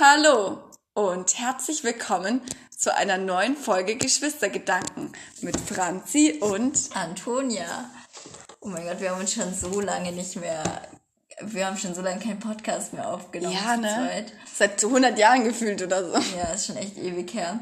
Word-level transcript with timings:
Hallo 0.00 0.58
und 0.94 1.36
herzlich 1.40 1.82
willkommen 1.82 2.40
zu 2.70 2.94
einer 2.94 3.18
neuen 3.18 3.56
Folge 3.56 3.96
Geschwistergedanken 3.96 5.12
mit 5.40 5.58
Franzi 5.58 6.38
und 6.40 6.90
Antonia. 6.94 7.90
Oh 8.60 8.68
mein 8.68 8.86
Gott, 8.86 9.00
wir 9.00 9.10
haben 9.10 9.20
uns 9.20 9.32
schon 9.32 9.52
so 9.52 9.80
lange 9.80 10.12
nicht 10.12 10.36
mehr, 10.36 10.62
wir 11.40 11.66
haben 11.66 11.76
schon 11.76 11.96
so 11.96 12.02
lange 12.02 12.20
keinen 12.20 12.38
Podcast 12.38 12.92
mehr 12.92 13.12
aufgenommen. 13.12 13.52
ja, 13.52 13.76
ne? 13.76 14.26
Seit 14.54 14.84
100 14.84 15.18
Jahren 15.18 15.42
gefühlt 15.42 15.82
oder 15.82 16.04
so. 16.08 16.36
Ja, 16.36 16.52
ist 16.52 16.66
schon 16.66 16.76
echt 16.76 16.96
ewig 16.96 17.34
her. 17.34 17.58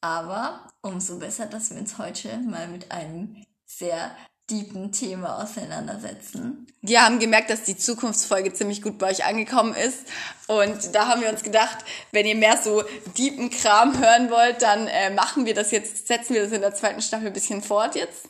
Aber 0.00 0.70
umso 0.80 1.18
besser, 1.18 1.44
dass 1.44 1.70
wir 1.70 1.76
uns 1.76 1.98
heute 1.98 2.38
mal 2.38 2.66
mit 2.68 2.90
einem 2.90 3.44
sehr 3.66 4.16
deepen 4.50 4.92
Thema 4.92 5.42
auseinandersetzen. 5.42 6.66
Wir 6.80 7.04
haben 7.04 7.18
gemerkt, 7.18 7.50
dass 7.50 7.64
die 7.64 7.76
Zukunftsfolge 7.76 8.52
ziemlich 8.54 8.82
gut 8.82 8.98
bei 8.98 9.10
euch 9.10 9.24
angekommen 9.24 9.74
ist. 9.74 10.06
Und 10.46 10.94
da 10.94 11.08
haben 11.08 11.20
wir 11.20 11.28
uns 11.30 11.42
gedacht, 11.42 11.78
wenn 12.12 12.24
ihr 12.26 12.34
mehr 12.36 12.56
so 12.56 12.82
deepen 13.18 13.50
Kram 13.50 13.98
hören 13.98 14.30
wollt, 14.30 14.62
dann 14.62 14.86
äh, 14.86 15.10
machen 15.10 15.44
wir 15.44 15.54
das 15.54 15.70
jetzt, 15.70 16.06
setzen 16.06 16.34
wir 16.34 16.42
das 16.44 16.52
in 16.52 16.60
der 16.60 16.74
zweiten 16.74 17.02
Staffel 17.02 17.26
ein 17.28 17.32
bisschen 17.32 17.62
fort 17.62 17.94
jetzt. 17.94 18.28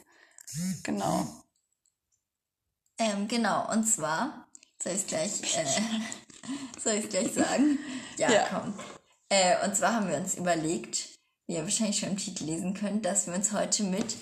Genau. 0.83 1.27
Ähm, 2.99 3.29
genau, 3.29 3.71
und 3.71 3.85
zwar, 3.85 4.49
soll 4.83 4.93
ich 4.93 5.03
es 5.03 5.07
gleich, 5.07 5.57
äh, 5.57 5.67
soll 6.83 6.95
ich 6.95 7.09
gleich 7.09 7.33
sagen? 7.33 7.79
Ja, 8.17 8.31
Ja. 8.33 8.47
komm. 8.51 8.75
Äh, 9.29 9.65
und 9.65 9.77
zwar 9.77 9.95
haben 9.95 10.09
wir 10.09 10.17
uns 10.17 10.35
überlegt, 10.35 11.11
wie 11.47 11.55
ihr 11.55 11.63
wahrscheinlich 11.63 11.99
schon 11.99 12.11
im 12.11 12.17
Titel 12.17 12.45
lesen 12.45 12.75
könnt, 12.75 13.05
dass 13.05 13.27
wir 13.27 13.35
uns 13.35 13.53
heute 13.53 13.85
mit 13.85 14.17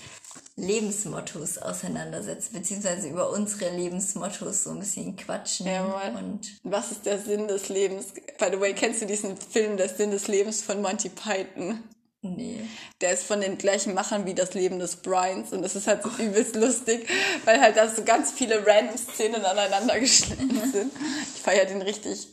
Lebensmottos 0.57 1.59
auseinandersetzen, 1.59 2.51
beziehungsweise 2.53 3.07
über 3.07 3.29
unsere 3.29 3.69
Lebensmottos 3.75 4.63
so 4.63 4.71
ein 4.71 4.79
bisschen 4.79 5.15
quatschen. 5.15 5.67
Jawohl. 5.67 6.17
Und 6.17 6.57
Was 6.63 6.91
ist 6.91 7.05
der 7.05 7.19
Sinn 7.19 7.47
des 7.47 7.69
Lebens? 7.69 8.07
By 8.39 8.47
the 8.51 8.59
way, 8.59 8.73
kennst 8.73 9.01
du 9.01 9.05
diesen 9.05 9.37
Film 9.37 9.77
Der 9.77 9.87
Sinn 9.87 10.11
des 10.11 10.27
Lebens 10.27 10.61
von 10.63 10.81
Monty 10.81 11.09
Python? 11.09 11.83
nee. 12.23 12.59
Der 12.99 13.13
ist 13.13 13.23
von 13.23 13.39
den 13.39 13.57
gleichen 13.59 13.93
Machern 13.93 14.25
wie 14.25 14.33
das 14.33 14.55
Leben 14.55 14.79
des 14.79 14.97
Bryans 14.97 15.53
und 15.53 15.61
das 15.61 15.75
ist 15.75 15.85
halt 15.87 16.01
so 16.03 16.09
übelst 16.21 16.55
lustig, 16.55 17.07
weil 17.45 17.61
halt 17.61 17.77
da 17.77 17.87
so 17.87 18.03
ganz 18.03 18.31
viele 18.31 18.65
random 18.65 18.97
Szenen 18.97 19.45
aneinander 19.45 19.99
geschnitten 19.99 20.49
sind. 20.71 20.91
Ich 21.35 21.41
feiere 21.41 21.65
den 21.65 21.83
richtig, 21.83 22.27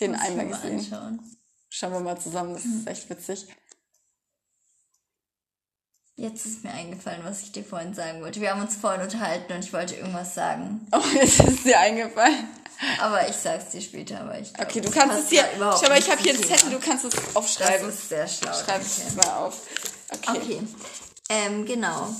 den 0.00 0.12
Muss 0.12 0.20
einmal 0.22 0.48
gesehen. 0.48 0.78
anschauen. 0.78 1.20
Schauen 1.68 1.92
wir 1.92 2.00
mal 2.00 2.18
zusammen, 2.18 2.54
das 2.54 2.64
ist 2.64 2.86
echt 2.88 3.10
witzig. 3.10 3.46
Jetzt 6.20 6.44
ist 6.44 6.62
mir 6.64 6.70
eingefallen, 6.70 7.22
was 7.24 7.40
ich 7.40 7.52
dir 7.52 7.64
vorhin 7.64 7.94
sagen 7.94 8.20
wollte. 8.20 8.42
Wir 8.42 8.50
haben 8.50 8.60
uns 8.60 8.76
vorhin 8.76 9.00
unterhalten 9.00 9.54
und 9.54 9.64
ich 9.64 9.72
wollte 9.72 9.94
irgendwas 9.94 10.34
sagen. 10.34 10.86
Oh, 10.92 11.00
jetzt 11.14 11.40
ist 11.40 11.64
dir 11.64 11.80
eingefallen. 11.80 12.46
Aber 13.00 13.26
ich 13.26 13.36
sag's 13.36 13.70
dir 13.70 13.80
später, 13.80 14.20
aber 14.20 14.38
ich 14.38 14.52
glaub, 14.52 14.66
Okay, 14.68 14.80
du 14.82 14.88
das 14.90 14.94
kannst 14.94 15.32
es 15.32 15.54
überhaupt 15.56 15.80
schau 15.82 15.88
mal, 15.88 15.98
ich 15.98 16.10
habe 16.10 16.22
hier 16.22 16.34
einen 16.34 16.42
Zettel, 16.42 16.70
du 16.72 16.78
kannst 16.78 17.06
es 17.06 17.14
Das 17.14 17.36
aufschreiben. 17.36 17.88
ist 17.88 18.08
sehr 18.10 18.28
schlau. 18.28 18.52
Schreib 18.52 18.82
es 18.82 19.14
mal 19.16 19.28
auf. 19.30 19.62
Okay. 20.12 20.38
Okay. 20.42 20.60
Ähm, 21.30 21.64
genau. 21.64 22.14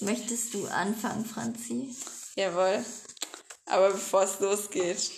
Möchtest 0.00 0.52
du 0.52 0.66
anfangen, 0.66 1.24
Franzi? 1.24 1.94
Jawohl. 2.36 2.84
Aber 3.66 3.92
bevor 3.92 4.24
es 4.24 4.40
losgeht, 4.40 5.10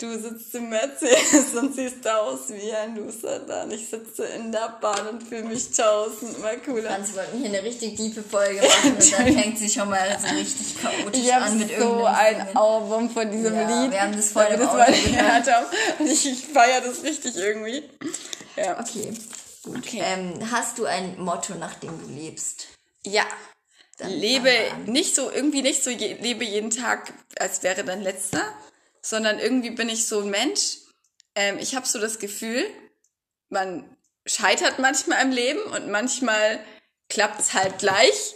du 0.00 0.18
sitzt 0.18 0.54
im 0.54 0.68
Mercedes 0.70 1.54
und 1.60 1.74
siehst 1.74 2.06
aus 2.08 2.48
wie 2.48 2.72
ein 2.72 2.96
Loser 2.96 3.40
dann. 3.40 3.70
Ich 3.70 3.88
sitze 3.88 4.24
in 4.24 4.50
der 4.50 4.78
Bahn 4.80 5.06
und 5.08 5.22
fühle 5.22 5.44
mich 5.44 5.70
tausendmal 5.70 6.58
cooler. 6.58 6.90
Franzi 6.90 7.14
wollten 7.14 7.38
hier 7.38 7.48
eine 7.48 7.62
richtig 7.62 7.96
tiefe 7.96 8.22
Folge 8.22 8.60
machen 8.66 8.94
und 8.96 9.12
dann 9.12 9.32
fängt 9.34 9.58
sie 9.58 9.68
schon 9.68 9.88
mal 9.88 10.18
so 10.20 10.34
richtig 10.34 10.80
chaotisch 10.80 11.20
Ich 11.22 11.34
an 11.34 11.58
mit 11.58 11.70
so 11.78 12.04
ein. 12.04 12.56
Album 12.56 13.10
von 13.10 13.30
diesem 13.30 13.54
Ja, 13.54 13.82
Lied. 13.82 13.92
wir 13.92 14.00
haben 14.02 14.16
das 14.16 14.32
voll 14.32 14.44
wir 14.48 14.54
im 14.54 14.60
das 14.60 14.72
mal 14.72 14.92
gehört. 14.92 15.52
haben. 15.52 15.66
Und 15.98 16.06
ich, 16.10 16.26
ich 16.26 16.46
feiere 16.46 16.80
das 16.80 17.02
richtig 17.02 17.36
irgendwie. 17.36 17.82
Ja. 18.56 18.80
Okay, 18.80 19.12
gut. 19.62 19.78
Okay. 19.78 20.02
Ähm, 20.04 20.34
hast 20.50 20.78
du 20.78 20.86
ein 20.86 21.18
Motto, 21.18 21.54
nach 21.54 21.74
dem 21.74 21.90
du 22.00 22.08
lebst? 22.12 22.68
Ja. 23.04 23.22
Dann 23.98 24.10
lebe 24.12 24.50
nicht 24.86 25.14
so, 25.14 25.30
irgendwie 25.30 25.60
nicht 25.60 25.84
so, 25.84 25.90
je, 25.90 26.14
lebe 26.22 26.42
jeden 26.44 26.70
Tag, 26.70 27.12
als 27.38 27.62
wäre 27.62 27.84
dein 27.84 28.00
letzter, 28.00 28.40
sondern 29.02 29.38
irgendwie 29.38 29.70
bin 29.70 29.88
ich 29.88 30.06
so 30.06 30.20
ein 30.20 30.30
Mensch. 30.30 30.78
Ähm, 31.34 31.58
ich 31.58 31.74
habe 31.74 31.86
so 31.86 31.98
das 31.98 32.18
Gefühl, 32.18 32.64
man 33.48 33.96
scheitert 34.26 34.78
manchmal 34.78 35.22
im 35.22 35.32
Leben 35.32 35.62
und 35.62 35.88
manchmal 35.90 36.64
klappt 37.08 37.40
es 37.40 37.54
halt 37.54 37.78
gleich. 37.78 38.34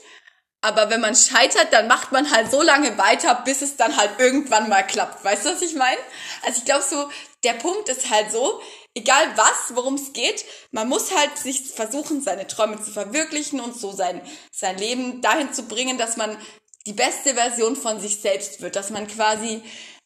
Aber 0.60 0.88
wenn 0.88 1.02
man 1.02 1.14
scheitert, 1.14 1.72
dann 1.72 1.88
macht 1.88 2.10
man 2.10 2.30
halt 2.30 2.50
so 2.50 2.62
lange 2.62 2.97
weiter, 2.97 3.34
bis 3.44 3.60
es 3.60 3.76
dann 3.76 3.97
halt 3.98 4.19
irgendwann 4.19 4.70
mal 4.70 4.82
klappt. 4.82 5.22
Weißt 5.22 5.44
du, 5.44 5.50
was 5.50 5.60
ich 5.60 5.75
meine? 5.75 6.00
Also 6.42 6.58
ich 6.58 6.64
glaube 6.64 6.82
so, 6.82 7.10
der 7.44 7.52
Punkt 7.52 7.91
ist 7.91 8.08
halt 8.08 8.32
so, 8.32 8.62
egal 8.94 9.36
was, 9.36 9.76
worum 9.76 9.94
es 9.96 10.14
geht, 10.14 10.44
man 10.70 10.88
muss 10.88 11.14
halt 11.14 11.36
sich 11.36 11.70
versuchen, 11.70 12.22
seine 12.22 12.46
Träume 12.46 12.82
zu 12.82 12.91
verwirklichen 12.91 13.60
und 13.60 13.78
so 13.78 13.92
sein, 13.92 14.22
sein 14.50 14.78
Leben 14.78 15.20
dahin 15.20 15.52
zu 15.52 15.64
bringen, 15.64 15.98
dass 15.98 16.16
man 16.16 16.38
die 16.86 16.94
beste 16.94 17.34
Version 17.34 17.76
von 17.76 18.00
sich 18.00 18.20
selbst 18.20 18.62
wird, 18.62 18.76
dass 18.76 18.91
man 18.91 19.06
quasi 19.06 19.62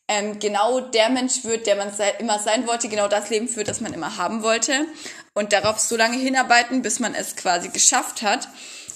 ähm, 0.08 0.38
genau 0.38 0.80
der 0.80 1.10
Mensch 1.10 1.44
wird, 1.44 1.66
der 1.66 1.76
man 1.76 1.94
sei, 1.94 2.10
immer 2.19 2.38
sein 2.38 2.66
wollte, 2.66 2.88
genau 2.88 3.08
das 3.08 3.28
Leben 3.30 3.48
führt, 3.48 3.69
das 3.69 3.80
man 3.80 3.92
immer 3.92 4.16
haben 4.16 4.42
wollte 4.42 4.86
und 5.34 5.52
darauf 5.52 5.78
so 5.78 5.96
lange 5.96 6.16
hinarbeiten, 6.16 6.82
bis 6.82 6.98
man 6.98 7.14
es 7.14 7.36
quasi 7.36 7.69
geschafft 7.69 8.22
hat. 8.22 8.48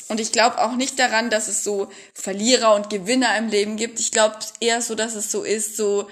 Und 0.09 0.21
ich 0.21 0.33
glaube 0.33 0.59
auch 0.59 0.73
nicht 0.73 0.99
daran, 0.99 1.31
dass 1.31 1.49
es 1.49 1.65
so 1.65 1.91
Verlierer 2.15 2.75
und 2.75 2.91
Gewinner 2.91 3.37
im 3.37 3.49
Leben 3.49 3.77
gibt. 3.77 4.01
Ich 4.01 4.11
glaube 4.11 4.37
eher 4.61 4.83
so, 4.83 4.95
dass 4.95 5.15
es 5.15 5.31
so 5.31 5.43
ist, 5.43 5.77
so 5.77 6.09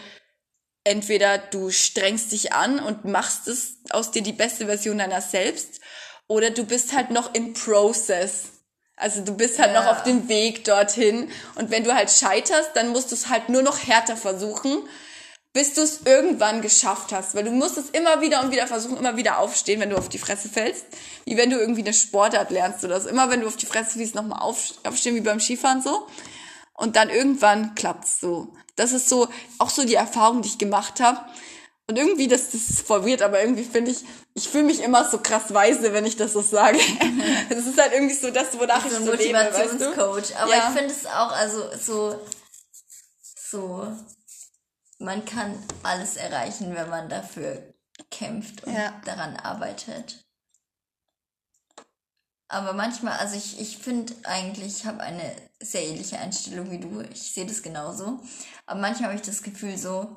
entweder 0.84 1.38
du 1.38 1.70
strengst 1.70 2.32
dich 2.32 2.52
an 2.52 2.78
und 2.78 3.04
machst 3.04 3.48
es 3.48 3.78
aus 3.90 4.10
dir 4.10 4.22
die 4.22 4.32
beste 4.32 4.66
Version 4.66 4.98
deiner 4.98 5.20
selbst 5.20 5.80
oder 6.28 6.50
du 6.50 6.64
bist 6.64 6.94
halt 6.94 7.10
noch 7.10 7.34
im 7.34 7.54
Process. 7.54 8.59
Also 9.00 9.22
du 9.22 9.34
bist 9.34 9.58
halt 9.58 9.72
Ja. 9.72 9.82
noch 9.82 9.90
auf 9.90 10.02
dem 10.02 10.28
Weg 10.28 10.64
dorthin 10.64 11.30
und 11.56 11.70
wenn 11.70 11.84
du 11.84 11.94
halt 11.94 12.10
scheiterst, 12.10 12.70
dann 12.74 12.90
musst 12.90 13.10
du 13.10 13.14
es 13.14 13.28
halt 13.28 13.48
nur 13.48 13.62
noch 13.62 13.78
härter 13.86 14.16
versuchen, 14.16 14.78
bis 15.52 15.74
du 15.74 15.80
es 15.82 16.02
irgendwann 16.04 16.62
geschafft 16.62 17.12
hast, 17.12 17.34
weil 17.34 17.42
du 17.44 17.50
musst 17.50 17.76
es 17.76 17.90
immer 17.90 18.20
wieder 18.20 18.40
und 18.42 18.52
wieder 18.52 18.66
versuchen, 18.68 18.98
immer 18.98 19.16
wieder 19.16 19.38
aufstehen, 19.38 19.80
wenn 19.80 19.90
du 19.90 19.96
auf 19.96 20.08
die 20.08 20.18
Fresse 20.18 20.48
fällst, 20.48 20.84
wie 21.24 21.36
wenn 21.36 21.50
du 21.50 21.58
irgendwie 21.58 21.80
eine 21.80 21.92
Sportart 21.92 22.50
lernst 22.50 22.84
oder 22.84 23.00
so. 23.00 23.08
Immer 23.08 23.30
wenn 23.30 23.40
du 23.40 23.48
auf 23.48 23.56
die 23.56 23.66
Fresse 23.66 23.98
fällst, 23.98 24.14
nochmal 24.14 24.40
auf, 24.40 24.74
aufstehen, 24.86 25.16
wie 25.16 25.20
beim 25.20 25.40
Skifahren 25.40 25.82
so. 25.82 26.06
Und 26.74 26.94
dann 26.96 27.10
irgendwann 27.10 27.74
klappt's 27.74 28.20
so. 28.20 28.54
Das 28.76 28.92
ist 28.92 29.08
so 29.08 29.28
auch 29.58 29.70
so 29.70 29.84
die 29.84 29.96
Erfahrung, 29.96 30.42
die 30.42 30.48
ich 30.48 30.58
gemacht 30.58 31.00
habe. 31.00 31.20
Und 31.90 31.96
irgendwie, 31.96 32.28
das, 32.28 32.52
das 32.52 32.70
ist 32.70 32.86
voll 32.86 33.04
weird, 33.04 33.20
aber 33.20 33.40
irgendwie 33.42 33.64
finde 33.64 33.90
ich, 33.90 34.04
ich 34.34 34.48
fühle 34.48 34.62
mich 34.62 34.78
immer 34.80 35.10
so 35.10 35.18
krass 35.18 35.52
weise, 35.52 35.92
wenn 35.92 36.06
ich 36.06 36.14
das 36.14 36.34
so 36.34 36.40
sage. 36.40 36.78
Es 37.50 37.66
ist 37.66 37.76
halt 37.80 37.92
irgendwie 37.92 38.14
so 38.14 38.30
das, 38.30 38.56
wonach 38.56 38.84
ich 38.84 38.92
so 38.92 38.98
ein 38.98 39.04
so 39.06 39.12
lebe, 39.12 39.36
weißt 39.36 39.80
du? 39.80 39.86
Motivationscoach. 39.88 40.36
Aber 40.40 40.54
Ja. 40.54 40.68
ich 40.68 40.78
finde 40.78 40.94
es 40.94 41.04
auch, 41.06 41.32
also 41.32 41.68
so, 41.76 42.24
so, 43.34 43.92
man 45.00 45.24
kann 45.24 45.60
alles 45.82 46.14
erreichen, 46.14 46.76
wenn 46.76 46.88
man 46.88 47.08
dafür 47.08 47.60
kämpft 48.08 48.62
und 48.62 48.72
Ja. 48.72 48.94
daran 49.04 49.34
arbeitet. 49.36 50.24
Aber 52.46 52.72
manchmal, 52.72 53.18
also 53.18 53.34
ich, 53.34 53.58
ich 53.60 53.78
finde 53.78 54.14
eigentlich, 54.22 54.76
ich 54.76 54.84
habe 54.86 55.00
eine 55.00 55.34
sehr 55.60 55.82
ähnliche 55.82 56.20
Einstellung 56.20 56.70
wie 56.70 56.78
du. 56.78 57.00
Ich 57.12 57.32
sehe 57.32 57.46
das 57.46 57.62
genauso. 57.62 58.20
Aber 58.66 58.78
manchmal 58.78 59.08
habe 59.10 59.18
ich 59.20 59.26
das 59.26 59.42
Gefühl 59.42 59.76
so, 59.76 60.16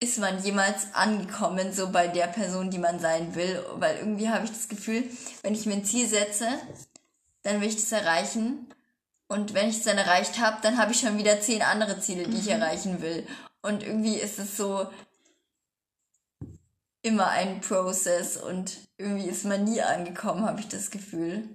ist 0.00 0.18
man 0.18 0.42
jemals 0.42 0.94
angekommen, 0.94 1.72
so 1.72 1.90
bei 1.90 2.08
der 2.08 2.26
Person, 2.26 2.70
die 2.70 2.78
man 2.78 2.98
sein 2.98 3.34
will? 3.34 3.62
Weil 3.76 3.98
irgendwie 3.98 4.30
habe 4.30 4.46
ich 4.46 4.50
das 4.50 4.68
Gefühl, 4.68 5.04
wenn 5.42 5.54
ich 5.54 5.66
mir 5.66 5.74
ein 5.74 5.84
Ziel 5.84 6.08
setze, 6.08 6.48
dann 7.42 7.60
will 7.60 7.68
ich 7.68 7.76
das 7.76 7.92
erreichen. 7.92 8.66
Und 9.28 9.54
wenn 9.54 9.68
ich 9.68 9.76
es 9.76 9.84
dann 9.84 9.98
erreicht 9.98 10.40
habe, 10.40 10.56
dann 10.62 10.78
habe 10.78 10.92
ich 10.92 11.00
schon 11.00 11.18
wieder 11.18 11.40
zehn 11.40 11.62
andere 11.62 12.00
Ziele, 12.00 12.26
die 12.26 12.38
ich 12.38 12.48
erreichen 12.48 13.00
will. 13.02 13.26
Und 13.62 13.82
irgendwie 13.82 14.16
ist 14.16 14.38
es 14.38 14.56
so 14.56 14.88
immer 17.02 17.28
ein 17.28 17.60
Prozess 17.60 18.36
und 18.36 18.76
irgendwie 18.98 19.28
ist 19.28 19.44
man 19.44 19.64
nie 19.64 19.80
angekommen, 19.80 20.44
habe 20.44 20.60
ich 20.60 20.68
das 20.68 20.90
Gefühl. 20.90 21.48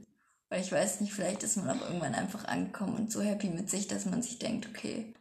Weil 0.50 0.62
ich 0.62 0.72
weiß 0.72 1.02
nicht, 1.02 1.14
vielleicht 1.14 1.44
ist 1.44 1.58
man 1.58 1.69
auch 1.69 1.86
irgendwann 1.86 2.16
einfach 2.16 2.46
angekommen 2.46 2.96
und 2.96 3.12
so 3.12 3.22
happy 3.22 3.50
mit 3.50 3.69
sich, 3.69 3.88
dass 3.88 4.06
man 4.06 4.22
sich 4.22 4.40
denkt, 4.40 4.68
okay, 4.69 5.14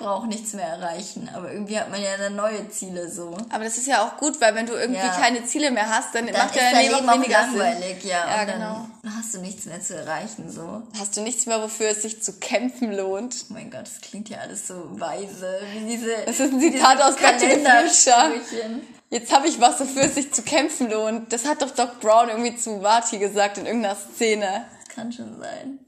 brauche 0.00 0.26
nichts 0.26 0.54
mehr 0.54 0.66
erreichen. 0.66 1.30
Aber 1.34 1.52
irgendwie 1.52 1.78
hat 1.78 1.90
man 1.90 2.02
ja 2.02 2.16
dann 2.16 2.34
neue 2.34 2.68
Ziele 2.70 3.08
so. 3.10 3.36
Aber 3.50 3.64
das 3.64 3.76
ist 3.78 3.86
ja 3.86 4.02
auch 4.04 4.16
gut, 4.16 4.40
weil 4.40 4.54
wenn 4.54 4.66
du 4.66 4.72
irgendwie 4.72 5.00
Ja. 5.00 5.10
keine 5.16 5.44
Ziele 5.44 5.70
mehr 5.70 5.88
hast, 5.88 6.14
dann, 6.14 6.26
Dann 6.26 6.34
macht 6.36 6.56
ja 6.56 6.70
dein 6.72 6.90
Leben 6.90 7.08
auch 7.08 7.14
weniger 7.14 7.44
Sinn. 7.50 7.58
langweilig, 7.58 8.02
ja. 8.04 8.26
Ja, 8.26 8.40
und 8.40 8.48
dann 8.48 8.60
genau. 9.02 9.16
hast 9.18 9.34
du 9.34 9.38
nichts 9.40 9.66
mehr 9.66 9.80
zu 9.80 9.96
erreichen, 9.96 10.50
so. 10.50 10.82
Hast 10.98 11.16
du 11.16 11.20
nichts 11.20 11.46
mehr, 11.46 11.62
wofür 11.62 11.90
es 11.90 12.02
sich 12.02 12.22
zu 12.22 12.32
kämpfen 12.40 12.92
lohnt. 12.92 13.44
Oh 13.50 13.52
mein 13.52 13.70
Gott, 13.70 13.82
das 13.82 14.00
klingt 14.00 14.28
ja 14.30 14.38
alles 14.38 14.66
so 14.66 14.74
weise. 14.98 15.60
Wie 15.74 15.84
diese, 15.86 16.16
Das 16.26 16.40
ist 16.40 16.52
ein 16.52 16.60
Zitat 16.60 17.00
aus 17.02 17.14
Future. 17.16 17.36
Kalendersprüchen. 17.38 18.82
Jetzt 19.10 19.32
habe 19.34 19.48
ich 19.48 19.60
was, 19.60 19.80
wofür 19.80 20.04
es 20.04 20.14
sich 20.14 20.32
zu 20.32 20.42
kämpfen 20.42 20.90
lohnt. 20.90 21.32
Das 21.32 21.44
hat 21.46 21.62
doch 21.62 21.70
Doc 21.72 22.00
Brown 22.00 22.28
irgendwie 22.28 22.56
zu 22.56 22.70
Marty 22.76 23.18
gesagt 23.18 23.58
in 23.58 23.66
irgendeiner 23.66 23.96
Szene. 23.96 24.64
Kann 24.94 25.12
schon 25.12 25.38
sein. 25.38 25.80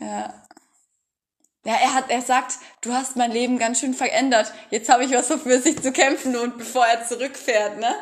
Ja. 0.00 0.32
ja, 1.64 1.74
er 1.82 1.94
hat, 1.94 2.10
er 2.10 2.22
sagt, 2.22 2.54
du 2.82 2.92
hast 2.92 3.16
mein 3.16 3.30
Leben 3.30 3.58
ganz 3.58 3.80
schön 3.80 3.94
verändert. 3.94 4.52
Jetzt 4.70 4.88
habe 4.88 5.04
ich 5.04 5.12
was 5.12 5.28
für 5.28 5.60
sich 5.60 5.82
zu 5.82 5.92
kämpfen 5.92 6.36
und 6.36 6.58
bevor 6.58 6.86
er 6.86 7.06
zurückfährt, 7.06 7.78
ne? 7.78 7.94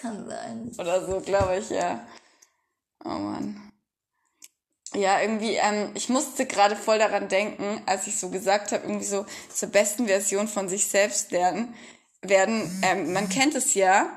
Kann 0.00 0.26
sein. 0.28 0.72
Oder 0.78 1.06
so, 1.06 1.20
glaube 1.20 1.56
ich, 1.58 1.70
ja. 1.70 2.06
Oh 3.04 3.08
Mann. 3.10 3.72
Ja, 4.94 5.20
irgendwie, 5.20 5.54
ähm, 5.54 5.90
ich 5.94 6.08
musste 6.08 6.46
gerade 6.46 6.74
voll 6.74 6.98
daran 6.98 7.28
denken, 7.28 7.82
als 7.86 8.06
ich 8.06 8.18
so 8.18 8.30
gesagt 8.30 8.72
habe, 8.72 8.84
irgendwie 8.84 9.04
so 9.04 9.26
zur 9.54 9.68
besten 9.68 10.06
Version 10.06 10.48
von 10.48 10.68
sich 10.68 10.86
selbst 10.88 11.30
lernen 11.30 11.74
werden. 12.22 12.82
Ähm, 12.82 13.12
man 13.12 13.28
kennt 13.28 13.54
es 13.54 13.74
ja, 13.74 14.08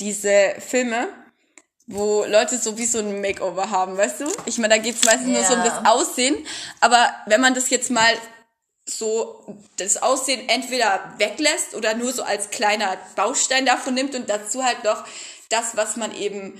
diese 0.00 0.54
Filme, 0.58 1.08
wo 1.86 2.24
Leute 2.24 2.58
so 2.58 2.76
wie 2.76 2.86
so 2.86 2.98
ein 2.98 3.20
Makeover 3.20 3.70
haben, 3.70 3.96
weißt 3.96 4.20
du? 4.22 4.24
Ich 4.46 4.58
meine, 4.58 4.74
da 4.74 4.82
geht's 4.82 5.04
meistens 5.04 5.28
nur 5.28 5.44
so 5.44 5.54
um 5.54 5.60
Ja. 5.64 5.80
das 5.80 5.86
Aussehen. 5.90 6.36
Aber 6.80 7.08
wenn 7.26 7.40
man 7.40 7.54
das 7.54 7.70
jetzt 7.70 7.90
mal 7.90 8.12
so 8.88 9.44
das 9.76 10.02
Aussehen 10.02 10.48
entweder 10.48 11.14
weglässt 11.18 11.74
oder 11.74 11.94
nur 11.94 12.12
so 12.12 12.22
als 12.22 12.50
kleiner 12.50 12.96
Baustein 13.16 13.66
davon 13.66 13.94
nimmt 13.94 14.14
und 14.14 14.30
dazu 14.30 14.64
halt 14.64 14.84
noch 14.84 15.04
das, 15.48 15.76
was 15.76 15.96
man 15.96 16.14
eben 16.14 16.58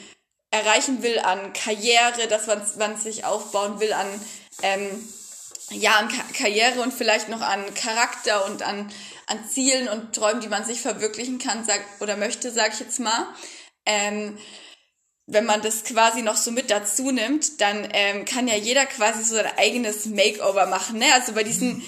erreichen 0.51 1.03
will 1.03 1.19
an 1.21 1.53
Karriere, 1.53 2.27
das 2.29 2.47
man, 2.47 2.63
man 2.79 2.97
sich 2.97 3.25
aufbauen 3.25 3.79
will 3.81 3.93
an 3.93 4.07
ähm, 4.63 5.09
ja 5.71 5.97
an 5.97 6.09
Ka 6.09 6.23
Karriere 6.33 6.81
und 6.81 6.93
vielleicht 6.93 7.29
noch 7.29 7.41
an 7.41 7.75
Charakter 7.75 8.47
und 8.47 8.63
an 8.63 8.91
an 9.27 9.49
Zielen 9.49 9.89
und 9.89 10.15
Träumen, 10.15 10.41
die 10.41 10.49
man 10.49 10.65
sich 10.65 10.81
verwirklichen 10.81 11.39
kann, 11.39 11.65
sag, 11.65 11.81
oder 12.01 12.17
möchte, 12.17 12.51
sag 12.53 12.73
ich 12.73 12.81
jetzt 12.81 13.01
mal. 13.01 13.27
Ähm, 13.85 14.39
wenn 15.27 15.45
man 15.45 15.61
das 15.61 15.83
quasi 15.83 16.23
noch 16.23 16.37
so 16.37 16.53
mit 16.53 16.71
dazu 16.71 17.11
nimmt, 17.11 17.61
dann 17.61 17.89
ähm, 17.93 18.25
kann 18.25 18.47
ja 18.47 18.55
jeder 18.55 18.87
quasi 18.87 19.25
so 19.25 19.35
sein 19.35 19.51
eigenes 19.57 20.07
Makeover 20.07 20.67
machen. 20.67 20.99
Ne? 20.99 21.13
Also 21.13 21.33
bei 21.33 21.43
diesen 21.43 21.83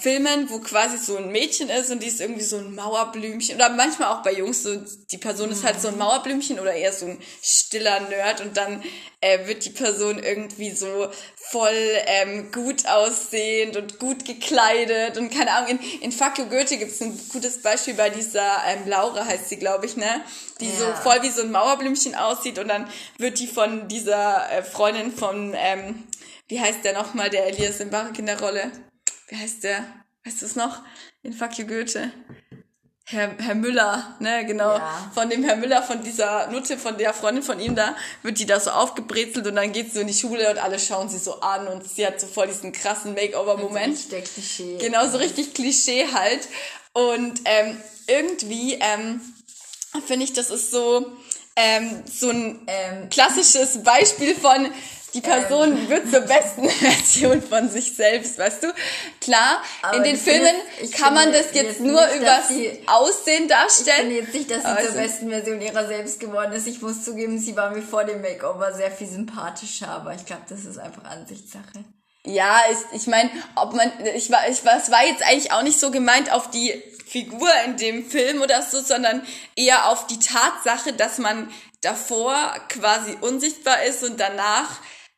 Filmen, 0.00 0.48
wo 0.50 0.58
quasi 0.60 0.96
so 0.98 1.16
ein 1.16 1.30
Mädchen 1.30 1.68
ist 1.68 1.90
und 1.90 2.02
die 2.02 2.06
ist 2.08 2.20
irgendwie 2.20 2.42
so 2.44 2.56
ein 2.56 2.74
Mauerblümchen 2.74 3.54
oder 3.56 3.68
manchmal 3.68 4.08
auch 4.14 4.22
bei 4.22 4.32
Jungs 4.32 4.62
so, 4.62 4.74
die 5.10 5.18
Person 5.18 5.50
ist 5.50 5.64
halt 5.64 5.80
so 5.80 5.88
ein 5.88 5.98
Mauerblümchen 5.98 6.58
oder 6.58 6.72
eher 6.72 6.92
so 6.92 7.06
ein 7.06 7.18
stiller 7.42 8.00
Nerd 8.00 8.40
und 8.40 8.56
dann 8.56 8.82
äh, 9.20 9.46
wird 9.46 9.64
die 9.64 9.70
Person 9.70 10.18
irgendwie 10.18 10.70
so 10.70 11.08
voll 11.36 11.74
ähm, 12.06 12.50
gut 12.52 12.86
aussehend 12.86 13.76
und 13.76 13.98
gut 13.98 14.24
gekleidet 14.24 15.18
und 15.18 15.30
keine 15.30 15.52
Ahnung, 15.52 15.78
in, 15.78 16.00
in 16.00 16.12
Fuck 16.12 16.38
You 16.38 16.46
Goethe 16.46 16.76
gibt's 16.78 17.00
ein 17.02 17.18
gutes 17.30 17.60
Beispiel 17.60 17.94
bei 17.94 18.08
dieser 18.10 18.62
ähm, 18.66 18.86
Laura 18.88 19.24
heißt 19.26 19.48
sie, 19.48 19.56
glaube 19.58 19.86
ich, 19.86 19.96
ne? 19.96 20.22
Die 20.60 20.70
so 20.70 20.84
Ja. 20.84 20.94
voll 20.94 21.22
wie 21.22 21.30
so 21.30 21.42
ein 21.42 21.50
Mauerblümchen 21.50 22.14
aussieht 22.14 22.58
und 22.58 22.68
dann 22.68 22.88
wird 23.18 23.38
die 23.38 23.46
von 23.46 23.88
dieser 23.88 24.50
äh, 24.50 24.62
Freundin 24.62 25.12
von, 25.12 25.54
ähm, 25.56 26.04
wie 26.48 26.60
heißt 26.60 26.84
der 26.84 26.94
nochmal, 26.94 27.30
der 27.30 27.46
Elias 27.46 27.78
Mbarek 27.80 28.18
in 28.18 28.26
der 28.26 28.40
Rolle? 28.40 28.70
Wie 29.30 29.36
heißt 29.36 29.64
der? 29.64 29.84
Weißt 30.24 30.42
du 30.42 30.46
es 30.46 30.56
noch? 30.56 30.82
In 31.22 31.32
Fuck 31.32 31.56
You 31.58 31.66
Goethe. 31.66 32.10
Herr, 33.06 33.36
Herr 33.38 33.54
Müller, 33.56 34.16
ne, 34.20 34.44
genau. 34.44 34.76
Ja. 34.76 35.10
Von 35.14 35.30
dem 35.30 35.42
Herr 35.42 35.56
Müller, 35.56 35.82
von 35.82 36.02
dieser 36.04 36.46
Nutte, 36.48 36.78
von 36.78 36.96
der 36.96 37.12
Freundin 37.12 37.42
von 37.42 37.58
ihm 37.58 37.74
da, 37.74 37.96
wird 38.22 38.38
die 38.38 38.46
da 38.46 38.60
so 38.60 38.70
aufgebrezelt 38.70 39.46
und 39.48 39.56
dann 39.56 39.72
geht 39.72 39.88
sie 39.88 39.94
so 39.94 40.00
in 40.00 40.06
die 40.06 40.14
Schule 40.14 40.48
und 40.50 40.58
alle 40.58 40.78
schauen 40.78 41.08
sie 41.08 41.18
so 41.18 41.40
an 41.40 41.66
und 41.66 41.88
sie 41.88 42.06
hat 42.06 42.20
so 42.20 42.28
voll 42.28 42.46
diesen 42.46 42.70
krassen 42.72 43.14
Makeover-Moment. 43.14 43.94
Richtig 43.94 44.10
der 44.10 44.22
Klischee. 44.22 44.78
Genau, 44.78 45.08
so 45.08 45.18
richtig 45.18 45.54
Klischee 45.54 46.06
halt. 46.12 46.46
Und 46.92 47.40
ähm, 47.46 47.80
irgendwie 48.06 48.74
ähm, 48.74 49.20
finde 50.06 50.24
ich, 50.24 50.32
das 50.32 50.50
ist 50.50 50.70
so, 50.70 51.04
ähm, 51.56 52.04
so 52.06 52.30
ein 52.30 52.60
Ähm. 52.68 53.08
klassisches 53.10 53.82
Beispiel 53.82 54.36
von, 54.36 54.70
die 55.14 55.20
Person 55.20 55.88
wird 55.88 56.10
zur 56.10 56.20
besten 56.20 56.68
Version 56.70 57.42
von 57.42 57.68
sich 57.68 57.94
selbst, 57.96 58.38
weißt 58.38 58.62
du? 58.62 58.72
Klar, 59.20 59.62
Aber 59.82 59.96
in 59.96 60.04
den 60.04 60.16
Filmen 60.16 60.54
jetzt- 60.80 60.94
kann 60.94 61.14
man 61.14 61.32
das 61.32 61.46
jetzt 61.52 61.54
jetzt 61.54 61.80
nur 61.80 62.04
nicht, 62.06 62.16
übers 62.16 62.48
sie- 62.48 62.82
Aussehen 62.86 63.16
Ich 63.24 63.24
finde 63.24 63.48
darstellen. 63.54 64.10
jetzt 64.12 64.34
nicht, 64.34 64.50
dass 64.50 64.62
sie 64.62 64.66
Aber 64.68 64.80
zur 64.80 64.90
es- 64.90 64.96
besten 64.96 65.28
Version 65.30 65.60
ihrer 65.60 65.86
selbst 65.86 66.20
geworden 66.20 66.52
ist. 66.52 66.66
Ich 66.66 66.80
muss 66.82 67.04
zugeben, 67.04 67.38
sie 67.38 67.56
war 67.56 67.70
mir 67.70 67.82
vor 67.82 68.04
dem 68.04 68.20
Makeover 68.22 68.72
sehr 68.72 68.90
viel 68.90 69.08
sympathischer, 69.08 69.88
aber 69.88 70.14
ich 70.14 70.24
glaube, 70.26 70.42
das 70.48 70.64
ist 70.64 70.78
einfach 70.78 71.04
Ansichtssache. 71.04 71.84
Ja, 72.26 72.60
ich, 72.70 73.00
ich 73.00 73.06
meine, 73.06 73.30
ob 73.56 73.74
man, 73.74 73.90
ich 74.14 74.30
war, 74.30 74.46
ich 74.48 74.64
war, 74.64 74.76
es 74.76 74.90
war 74.90 75.04
jetzt 75.06 75.22
eigentlich 75.22 75.52
auch 75.52 75.62
nicht 75.62 75.80
so 75.80 75.90
gemeint 75.90 76.30
auf 76.32 76.50
die 76.50 76.70
Figur 77.06 77.48
in 77.64 77.76
dem 77.78 78.04
Film 78.08 78.42
oder 78.42 78.62
so, 78.62 78.80
sondern 78.80 79.26
eher 79.56 79.88
auf 79.88 80.06
die 80.06 80.18
Tatsache, 80.18 80.92
dass 80.92 81.18
man 81.18 81.50
davor 81.80 82.54
quasi 82.68 83.16
unsichtbar 83.22 83.82
ist 83.84 84.04
und 84.04 84.20
danach 84.20 84.68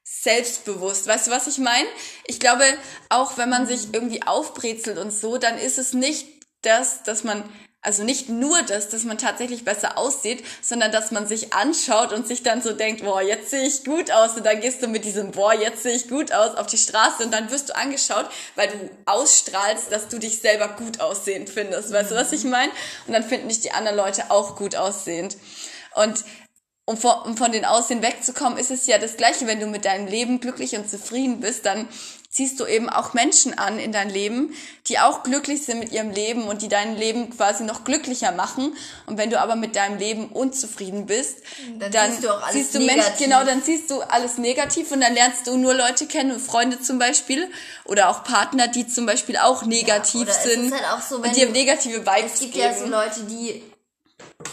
selbstbewusst. 0.05 1.07
Weißt 1.07 1.29
du, 1.29 1.31
was 1.31 1.47
ich 1.47 1.59
meine? 1.59 1.89
Ich 2.27 2.41
glaube, 2.41 2.65
auch 3.09 3.39
wenn 3.39 3.49
man 3.49 3.67
sich 3.67 3.93
irgendwie 3.93 4.23
aufbrezelt 4.23 4.99
und 4.99 5.13
so, 5.13 5.39
dann 5.39 5.59
ist 5.59 5.79
es 5.79 5.93
nicht 5.93 6.27
das, 6.63 7.03
dass 7.03 7.25
man, 7.25 7.45
also 7.81 8.05
nicht 8.05 8.29
nur 8.29 8.63
das, 8.63 8.89
dass 8.89 9.05
man 9.05 9.19
tatsächlich 9.19 9.65
besser 9.65 9.99
aussieht, 9.99 10.45
sondern 10.61 10.93
dass 10.93 11.11
man 11.11 11.27
sich 11.27 11.53
anschaut 11.53 12.13
und 12.13 12.27
sich 12.27 12.43
dann 12.43 12.63
so 12.63 12.73
denkt, 12.73 13.05
boah, 13.05 13.23
jetzt 13.23 13.51
sehe 13.51 13.67
ich 13.67 13.85
gut 13.85 14.11
aus. 14.11 14.37
Und 14.37 14.47
dann 14.47 14.61
gehst 14.61 14.83
du 14.83 14.89
mit 14.89 15.05
diesem, 15.05 15.33
boah, 15.33 15.55
jetzt 15.55 15.83
sehe 15.83 15.95
ich 15.95 16.09
gut 16.09 16.33
aus 16.33 16.57
auf 16.57 16.67
die 16.67 16.79
Straße 16.79 17.25
und 17.25 17.33
dann 17.33 17.51
wirst 17.51 17.71
du 17.71 17.77
angeschaut, 17.77 18.29
weil 18.55 18.69
du 18.69 18.91
ausstrahlst, 19.07 19.91
dass 19.91 20.09
du 20.09 20.19
dich 20.19 20.39
selber 20.39 20.69
gut 20.69 21.01
aussehend 21.01 21.51
findest. 21.51 21.93
Weißt 21.93 22.13
du, 22.13 22.15
was 22.15 22.33
ich 22.33 22.45
meine? 22.45 22.73
Und 23.07 23.13
dann 23.13 23.25
finden 23.25 23.49
dich 23.49 23.61
die 23.61 23.73
anderen 23.73 23.97
Leute 23.97 24.31
auch 24.31 24.57
gut 24.57 24.77
aussehend. 24.77 25.37
Und 25.95 26.25
um 26.93 26.99
von, 26.99 27.15
um 27.25 27.37
von 27.37 27.53
den 27.53 27.65
Aussehen 27.65 28.03
wegzukommen, 28.03 28.59
ist 28.59 28.71
es 28.71 28.87
ja 28.87 28.99
das 28.99 29.17
Gleiche, 29.17 29.47
wenn 29.47 29.61
du 29.61 29.67
mit 29.67 29.85
deinem 29.85 30.07
Leben 30.07 30.41
glücklich 30.41 30.77
und 30.77 30.89
zufrieden 30.91 31.41
bist, 31.41 31.65
dann 31.67 31.89
ziehst 32.29 32.59
du 32.61 32.67
eben 32.67 32.89
auch 32.89 33.13
Menschen 33.13 33.59
an 33.59 33.79
in 33.79 33.93
dein 33.93 34.09
Leben, 34.09 34.55
die 34.89 34.99
auch 34.99 35.23
glücklich 35.23 35.65
sind 35.67 35.81
mit 35.81 35.93
ihrem 35.93 36.11
Leben 36.11 36.45
und 36.45 36.63
die 36.63 36.69
dein 36.69 36.97
Leben 36.97 37.29
quasi 37.29 37.63
noch 37.63 37.85
glücklicher 37.85 38.33
machen. 38.33 38.75
Und 39.05 39.19
wenn 39.19 39.29
du 39.29 39.39
aber 39.39 39.55
mit 39.55 39.77
deinem 39.77 39.99
Leben 39.99 40.29
unzufrieden 40.29 41.05
bist, 41.05 41.37
Dann 41.79 41.93
dann, 41.93 42.11
siehst 42.11 42.25
du 42.25 42.31
auch 42.31 42.43
alles 42.43 42.55
siehst 42.55 42.75
du 42.75 42.79
negativ. 42.79 43.05
Menschen, 43.05 43.25
genau, 43.25 43.45
dann 43.45 43.63
siehst 43.63 43.91
du 43.91 44.01
alles 44.01 44.39
negativ 44.39 44.91
und 44.93 45.03
dann 45.03 45.13
lernst 45.13 45.47
du 45.47 45.59
nur 45.59 45.75
Leute 45.75 46.07
kennen, 46.07 46.41
Freunde 46.41 46.81
zum 46.81 46.99
Beispiel 46.99 47.51
oder 47.85 48.09
auch 48.09 48.25
Partner, 48.25 48.67
die 48.67 48.87
zum 48.87 49.05
Beispiel 49.05 49.37
auch 49.37 49.65
negativ 49.67 50.27
es 50.27 50.43
sind 50.43 50.73
halt 50.73 51.03
so, 51.07 51.17
und 51.17 51.37
dir 51.37 51.51
negative 51.51 52.01
Vibes 52.01 52.35
Es 52.35 52.41
gibt 52.41 52.55
geben. 52.55 52.65
ja 52.65 52.75
so 52.75 52.87
Leute, 52.87 53.25
die 53.25 53.63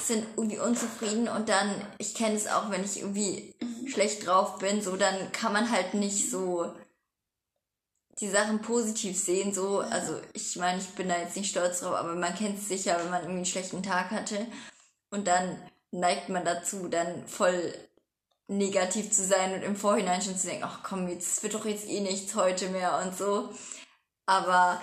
sind 0.03 0.25
irgendwie 0.35 0.59
unzufrieden 0.59 1.27
und 1.27 1.49
dann, 1.49 1.69
ich 1.97 2.15
kenne 2.15 2.35
es 2.35 2.47
auch, 2.47 2.69
wenn 2.71 2.83
ich 2.83 2.99
irgendwie 2.99 3.55
schlecht 3.87 4.25
drauf 4.25 4.59
bin, 4.59 4.81
so, 4.81 4.95
dann 4.95 5.31
kann 5.31 5.53
man 5.53 5.71
halt 5.71 5.93
nicht 5.93 6.29
so 6.29 6.73
die 8.19 8.29
Sachen 8.29 8.61
positiv 8.61 9.17
sehen, 9.17 9.53
so, 9.53 9.79
also 9.79 10.19
ich 10.33 10.55
meine, 10.57 10.79
ich 10.79 10.89
bin 10.89 11.07
da 11.07 11.17
jetzt 11.17 11.37
nicht 11.37 11.49
stolz 11.49 11.79
drauf, 11.79 11.95
aber 11.95 12.15
man 12.15 12.35
kennt 12.35 12.59
es 12.59 12.67
sicher, 12.67 12.97
wenn 12.99 13.09
man 13.09 13.21
irgendwie 13.21 13.37
einen 13.37 13.45
schlechten 13.45 13.83
Tag 13.83 14.11
hatte 14.11 14.45
und 15.09 15.27
dann 15.27 15.57
neigt 15.91 16.29
man 16.29 16.45
dazu, 16.45 16.87
dann 16.87 17.27
voll 17.27 17.73
negativ 18.47 19.11
zu 19.11 19.23
sein 19.23 19.53
und 19.53 19.61
im 19.61 19.75
Vorhinein 19.75 20.21
schon 20.21 20.37
zu 20.37 20.47
denken, 20.47 20.65
ach 20.65 20.81
komm, 20.83 21.07
jetzt 21.07 21.41
wird 21.43 21.53
doch 21.53 21.65
jetzt 21.65 21.87
eh 21.87 22.01
nichts 22.01 22.35
heute 22.35 22.69
mehr 22.69 22.99
und 23.05 23.15
so. 23.15 23.49
Aber 24.25 24.81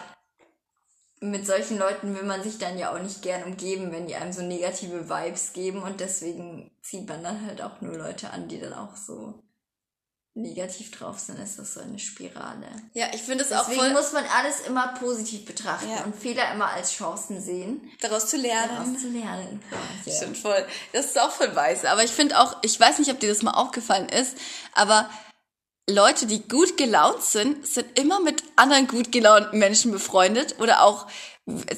mit 1.20 1.46
solchen 1.46 1.78
Leuten 1.78 2.14
will 2.14 2.25
man 2.25 2.42
sich 2.42 2.58
dann 2.58 2.78
ja 2.78 2.94
auch 2.94 3.00
nicht 3.00 3.23
gern 3.23 3.42
umgeben, 3.44 3.90
wenn 3.92 4.06
die 4.06 4.16
einem 4.16 4.32
so 4.32 4.42
negative 4.42 5.08
Vibes 5.08 5.52
geben 5.54 5.82
und 5.82 6.00
deswegen 6.00 6.70
zieht 6.82 7.08
man 7.08 7.23
dann 7.23 7.46
halt 7.46 7.62
auch 7.62 7.80
nur 7.80 7.96
Leute 7.96 8.30
an, 8.30 8.49
die 8.49 8.61
dann 8.61 8.75
auch 8.75 8.94
so 8.96 9.42
negativ 10.35 10.90
drauf 10.90 11.18
sind. 11.18 11.38
Ist 11.38 11.58
das 11.58 11.73
so 11.73 11.80
eine 11.80 11.99
Spirale. 11.99 12.66
ja, 12.92 13.06
ich 13.14 13.23
finde 13.23 13.42
es 13.44 13.52
auch 13.52 13.61
Deswegen 13.66 13.80
voll 13.80 13.92
muss 13.94 14.12
man 14.12 14.25
alles 14.37 14.61
immer 14.66 14.88
positiv 14.88 15.46
betrachten 15.46 15.88
Ja. 15.88 16.04
und 16.04 16.14
Fehler 16.14 16.52
immer 16.52 16.68
als 16.68 16.92
Chancen 16.92 17.40
sehen, 17.40 17.90
daraus 18.02 18.28
zu 18.28 18.37
lernen. 18.37 18.76
daraus 18.76 19.00
zu 19.00 19.08
lernen. 19.08 19.62
quasi. 19.70 20.14
Stimmt 20.16 20.37
voll. 20.37 20.66
Das 20.92 21.06
ist 21.06 21.18
auch 21.18 21.30
voll 21.30 21.56
weise. 21.56 21.88
Aber 21.90 22.04
ich 22.04 22.11
finde 22.11 22.38
auch, 22.38 22.56
ich 22.62 22.78
weiß 22.78 22.99
nicht, 22.99 23.11
ob 23.11 23.18
dir 23.20 23.30
das 23.30 23.42
mal 23.42 23.52
aufgefallen 23.52 24.11
ist, 24.11 24.37
aber 24.75 25.08
Leute, 25.88 26.26
die 26.26 26.49
gut 26.49 26.76
gelaunt 26.76 27.23
sind, 27.23 27.64
sind 27.64 27.97
immer 27.97 28.19
mit 28.19 28.43
anderen 28.57 28.88
gut 28.88 29.12
gelaunten 29.12 29.61
Menschen 29.61 29.93
befreundet 29.93 30.57
oder 30.59 30.83
auch 30.83 31.07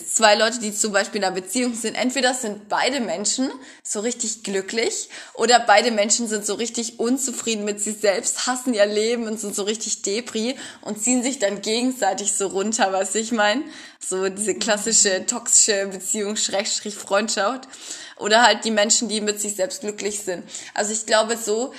zwei 0.06 0.34
Leute, 0.34 0.60
die 0.60 0.74
zum 0.74 0.92
Beispiel 0.92 1.18
in 1.20 1.26
einer 1.26 1.34
Beziehung 1.34 1.74
sind. 1.74 1.94
Entweder 1.94 2.32
sind 2.32 2.70
beide 2.70 3.00
Menschen 3.00 3.50
so 3.82 4.00
richtig 4.00 4.42
glücklich 4.42 5.10
oder 5.34 5.60
beide 5.60 5.90
Menschen 5.90 6.26
sind 6.26 6.46
so 6.46 6.54
richtig 6.54 6.98
unzufrieden 6.98 7.66
mit 7.66 7.82
sich 7.82 7.98
selbst, 7.98 8.46
hassen 8.46 8.72
ihr 8.72 8.86
Leben 8.86 9.26
und 9.26 9.38
sind 9.38 9.54
so 9.54 9.64
richtig 9.64 10.00
Depri 10.00 10.56
und 10.80 11.02
ziehen 11.02 11.22
sich 11.22 11.38
dann 11.38 11.60
gegenseitig 11.60 12.32
so 12.32 12.46
runter, 12.46 12.94
was 12.94 13.14
ich 13.14 13.30
meine. 13.30 13.62
So 14.00 14.30
diese 14.30 14.54
klassische 14.54 15.26
toxische 15.26 15.86
Beziehung, 15.88 16.36
Schrägstrich 16.36 16.94
Freundschaft. 16.94 17.68
Oder 18.16 18.42
halt 18.42 18.64
die 18.64 18.70
Menschen, 18.70 19.08
die 19.08 19.20
mit 19.20 19.40
sich 19.40 19.54
selbst 19.54 19.82
glücklich 19.82 20.20
sind. 20.20 20.44
Also 20.74 20.92
ich 20.92 21.06
glaube 21.06 21.36
so, 21.36 21.72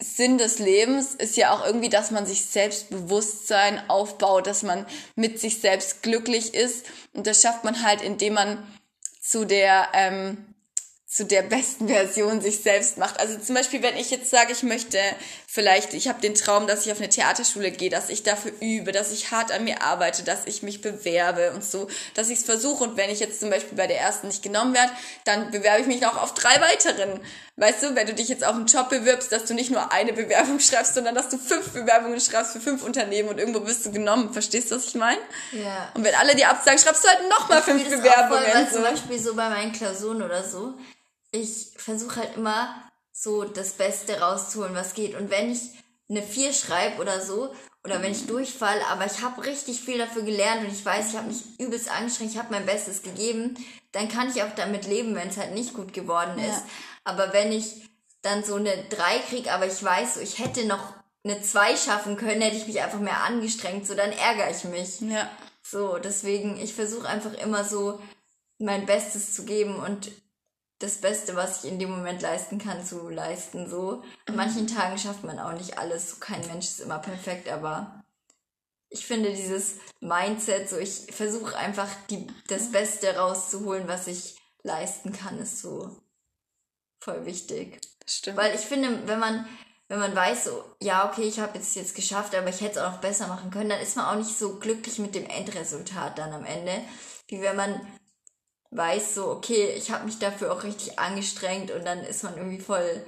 Sinn 0.00 0.38
des 0.38 0.60
Lebens 0.60 1.14
ist 1.16 1.36
ja 1.36 1.52
auch 1.52 1.66
irgendwie, 1.66 1.88
dass 1.88 2.12
man 2.12 2.24
sich 2.24 2.44
Selbstbewusstsein 2.44 3.90
aufbaut, 3.90 4.46
dass 4.46 4.62
man 4.62 4.86
mit 5.16 5.40
sich 5.40 5.60
selbst 5.60 6.02
glücklich 6.02 6.54
ist. 6.54 6.86
Und 7.14 7.26
das 7.26 7.42
schafft 7.42 7.64
man 7.64 7.82
halt, 7.82 8.00
indem 8.00 8.34
man 8.34 8.64
zu 9.20 9.44
der, 9.44 9.88
ähm, 9.94 10.54
zu 11.04 11.24
der 11.24 11.42
besten 11.42 11.88
Version 11.88 12.40
sich 12.40 12.60
selbst 12.60 12.98
macht. 12.98 13.18
Also 13.18 13.38
zum 13.38 13.56
Beispiel, 13.56 13.82
wenn 13.82 13.96
ich 13.96 14.10
jetzt 14.10 14.30
sage, 14.30 14.52
ich 14.52 14.62
möchte 14.62 15.00
vielleicht, 15.48 15.94
ich 15.94 16.06
habe 16.06 16.20
den 16.20 16.34
Traum, 16.34 16.68
dass 16.68 16.86
ich 16.86 16.92
auf 16.92 16.98
eine 16.98 17.08
Theaterschule 17.08 17.72
gehe, 17.72 17.90
dass 17.90 18.08
ich 18.08 18.22
dafür 18.22 18.52
übe, 18.60 18.92
dass 18.92 19.10
ich 19.10 19.32
hart 19.32 19.50
an 19.50 19.64
mir 19.64 19.82
arbeite, 19.82 20.22
dass 20.22 20.46
ich 20.46 20.62
mich 20.62 20.80
bewerbe 20.80 21.52
und 21.52 21.64
so, 21.64 21.88
dass 22.14 22.28
ich 22.28 22.38
es 22.38 22.44
versuche. 22.44 22.84
Und 22.84 22.96
wenn 22.96 23.10
ich 23.10 23.18
jetzt 23.18 23.40
zum 23.40 23.50
Beispiel 23.50 23.76
bei 23.76 23.88
der 23.88 24.00
ersten 24.00 24.28
nicht 24.28 24.44
genommen 24.44 24.74
werde, 24.74 24.92
dann 25.24 25.50
bewerbe 25.50 25.80
ich 25.80 25.86
mich 25.88 26.00
noch 26.02 26.22
auf 26.22 26.34
drei 26.34 26.60
weiteren. 26.60 27.20
Weißt 27.58 27.82
du, 27.82 27.96
wenn 27.96 28.06
du 28.06 28.14
dich 28.14 28.28
jetzt 28.28 28.44
auf 28.46 28.54
einen 28.54 28.66
Job 28.66 28.88
bewirbst, 28.88 29.32
dass 29.32 29.44
du 29.46 29.52
nicht 29.52 29.72
nur 29.72 29.90
eine 29.90 30.12
Bewerbung 30.12 30.60
schreibst, 30.60 30.94
sondern 30.94 31.16
dass 31.16 31.28
du 31.28 31.38
fünf 31.38 31.70
Bewerbungen 31.70 32.20
schreibst 32.20 32.52
für 32.52 32.60
fünf 32.60 32.84
Unternehmen 32.84 33.28
und 33.28 33.38
irgendwo 33.38 33.58
bist 33.58 33.84
du 33.84 33.90
genommen. 33.90 34.32
Verstehst 34.32 34.70
du, 34.70 34.76
was 34.76 34.86
ich 34.86 34.94
meine? 34.94 35.18
Ja. 35.50 35.90
Und 35.94 36.04
wenn 36.04 36.14
alle 36.14 36.36
dir 36.36 36.50
absagen, 36.50 36.78
schreibst 36.78 37.02
du 37.02 37.08
halt 37.08 37.28
nochmal 37.28 37.60
fünf 37.60 37.82
das 37.82 38.00
Bewerbungen. 38.00 38.44
Voll, 38.44 38.54
weil 38.54 38.66
so. 38.66 38.74
zum 38.74 38.82
Beispiel 38.82 39.18
so 39.18 39.34
bei 39.34 39.48
meinen 39.48 39.72
Klausuren 39.72 40.22
oder 40.22 40.44
so, 40.44 40.74
ich 41.32 41.72
versuche 41.76 42.20
halt 42.20 42.36
immer 42.36 42.80
so 43.12 43.42
das 43.42 43.72
Beste 43.72 44.20
rauszuholen, 44.20 44.76
was 44.76 44.94
geht. 44.94 45.16
Und 45.16 45.28
wenn 45.30 45.50
ich 45.50 45.60
eine 46.08 46.22
4 46.22 46.52
schreibe 46.52 47.02
oder 47.02 47.20
so, 47.20 47.52
oder 47.84 48.02
wenn 48.02 48.12
ich 48.12 48.26
durchfall, 48.26 48.80
aber 48.90 49.06
ich 49.06 49.22
habe 49.22 49.44
richtig 49.44 49.80
viel 49.80 49.98
dafür 49.98 50.22
gelernt 50.22 50.62
und 50.62 50.72
ich 50.72 50.84
weiß, 50.84 51.10
ich 51.10 51.16
habe 51.16 51.28
mich 51.28 51.42
übelst 51.58 51.90
angestrengt, 51.90 52.32
ich 52.32 52.38
habe 52.38 52.52
mein 52.52 52.66
Bestes 52.66 53.02
gegeben, 53.02 53.56
dann 53.92 54.08
kann 54.08 54.30
ich 54.30 54.42
auch 54.42 54.54
damit 54.54 54.86
leben, 54.86 55.14
wenn 55.14 55.28
es 55.28 55.38
halt 55.38 55.54
nicht 55.54 55.74
gut 55.74 55.92
geworden 55.92 56.38
ist. 56.38 56.46
Ja. 56.46 56.62
Aber 57.08 57.32
wenn 57.32 57.52
ich 57.52 57.88
dann 58.20 58.44
so 58.44 58.56
eine 58.56 58.84
3 58.90 59.18
krieg, 59.30 59.50
aber 59.50 59.66
ich 59.66 59.82
weiß, 59.82 60.14
so, 60.14 60.20
ich 60.20 60.38
hätte 60.38 60.66
noch 60.66 60.92
eine 61.24 61.40
2 61.40 61.74
schaffen 61.74 62.18
können, 62.18 62.42
hätte 62.42 62.58
ich 62.58 62.66
mich 62.66 62.82
einfach 62.82 62.98
mehr 62.98 63.24
angestrengt, 63.24 63.86
so 63.86 63.94
dann 63.94 64.12
ärgere 64.12 64.50
ich 64.50 64.64
mich. 64.64 65.00
Ja. 65.00 65.30
So, 65.62 65.96
deswegen, 65.96 66.60
ich 66.60 66.74
versuche 66.74 67.08
einfach 67.08 67.32
immer 67.32 67.64
so 67.64 67.98
mein 68.58 68.84
Bestes 68.84 69.34
zu 69.34 69.46
geben 69.46 69.76
und 69.76 70.10
das 70.80 71.00
Beste, 71.00 71.34
was 71.34 71.64
ich 71.64 71.70
in 71.70 71.78
dem 71.78 71.90
Moment 71.90 72.20
leisten 72.20 72.58
kann, 72.58 72.84
zu 72.84 73.08
leisten. 73.08 73.70
So. 73.70 74.02
An 74.26 74.36
manchen 74.36 74.66
Tagen 74.66 74.98
schafft 74.98 75.24
man 75.24 75.38
auch 75.38 75.54
nicht 75.54 75.78
alles. 75.78 76.10
So, 76.10 76.16
kein 76.16 76.46
Mensch 76.46 76.66
ist 76.66 76.80
immer 76.80 76.98
perfekt, 76.98 77.48
aber 77.48 78.04
ich 78.90 79.06
finde 79.06 79.32
dieses 79.32 79.76
Mindset, 80.00 80.68
so 80.68 80.76
ich 80.76 81.06
versuche 81.10 81.56
einfach 81.56 81.88
die, 82.10 82.26
das 82.48 82.70
Beste 82.70 83.16
rauszuholen, 83.16 83.88
was 83.88 84.08
ich 84.08 84.36
leisten 84.62 85.14
kann, 85.14 85.38
ist 85.38 85.62
so 85.62 85.96
voll 87.00 87.24
wichtig. 87.26 87.80
Stimmt. 88.06 88.36
Weil 88.36 88.54
ich 88.54 88.62
finde, 88.62 89.06
wenn 89.06 89.18
man, 89.18 89.46
wenn 89.88 89.98
man 89.98 90.14
weiß, 90.14 90.44
so, 90.44 90.64
ja, 90.80 91.10
okay, 91.10 91.22
ich 91.22 91.40
habe 91.40 91.58
es 91.58 91.74
jetzt 91.74 91.94
geschafft, 91.94 92.34
aber 92.34 92.48
ich 92.48 92.60
hätte 92.60 92.78
es 92.78 92.84
auch 92.84 92.92
noch 92.92 93.00
besser 93.00 93.26
machen 93.26 93.50
können, 93.50 93.70
dann 93.70 93.80
ist 93.80 93.96
man 93.96 94.06
auch 94.06 94.16
nicht 94.16 94.36
so 94.36 94.58
glücklich 94.58 94.98
mit 94.98 95.14
dem 95.14 95.26
Endresultat 95.26 96.18
dann 96.18 96.32
am 96.32 96.44
Ende, 96.44 96.72
wie 97.28 97.42
wenn 97.42 97.56
man 97.56 97.80
weiß, 98.70 99.14
so, 99.14 99.30
okay, 99.30 99.72
ich 99.76 99.90
habe 99.90 100.04
mich 100.04 100.18
dafür 100.18 100.52
auch 100.52 100.62
richtig 100.62 100.98
angestrengt 100.98 101.70
und 101.70 101.84
dann 101.84 102.00
ist 102.00 102.22
man 102.22 102.36
irgendwie 102.36 102.60
voll 102.60 103.02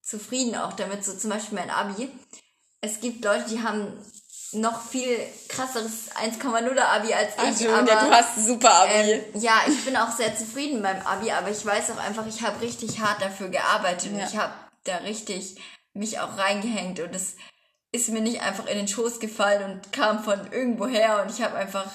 zufrieden 0.00 0.56
auch 0.56 0.72
damit. 0.72 1.04
So 1.04 1.16
zum 1.16 1.30
Beispiel 1.30 1.58
mein 1.58 1.70
Abi. 1.70 2.08
Es 2.80 3.00
gibt 3.00 3.24
Leute, 3.24 3.50
die 3.50 3.62
haben 3.62 3.92
noch 4.52 4.82
viel 4.82 5.18
krasseres 5.48 6.10
1,0er 6.14 6.80
Abi 6.82 7.14
als 7.14 7.34
ich. 7.34 7.40
Also, 7.40 7.68
aber, 7.70 7.88
ja, 7.88 8.04
du 8.04 8.10
hast 8.10 8.36
ein 8.38 8.46
super 8.46 8.74
Abi. 8.74 8.90
ähm, 8.92 9.22
ja, 9.34 9.54
ich 9.68 9.84
bin 9.84 9.96
auch 9.96 10.10
sehr 10.10 10.36
zufrieden 10.36 10.82
beim 10.82 11.00
Abi, 11.02 11.30
aber 11.30 11.50
ich 11.50 11.64
weiß 11.64 11.90
auch 11.92 11.98
einfach, 11.98 12.26
ich 12.26 12.42
habe 12.42 12.60
richtig 12.60 13.00
hart 13.00 13.22
dafür 13.22 13.48
gearbeitet 13.48 14.12
und 14.12 14.18
Ja. 14.18 14.26
ich 14.26 14.36
habe 14.36 14.52
da 14.84 14.96
richtig 14.98 15.56
mich 15.92 16.18
auch 16.20 16.36
reingehängt 16.38 17.00
und 17.00 17.14
es 17.14 17.36
ist 17.92 18.08
mir 18.10 18.20
nicht 18.20 18.42
einfach 18.42 18.66
in 18.66 18.76
den 18.78 18.88
Schoß 18.88 19.18
gefallen 19.20 19.70
und 19.70 19.92
kam 19.92 20.22
von 20.22 20.52
irgendwoher 20.52 21.22
und 21.22 21.30
ich 21.30 21.42
habe 21.42 21.56
einfach 21.56 21.90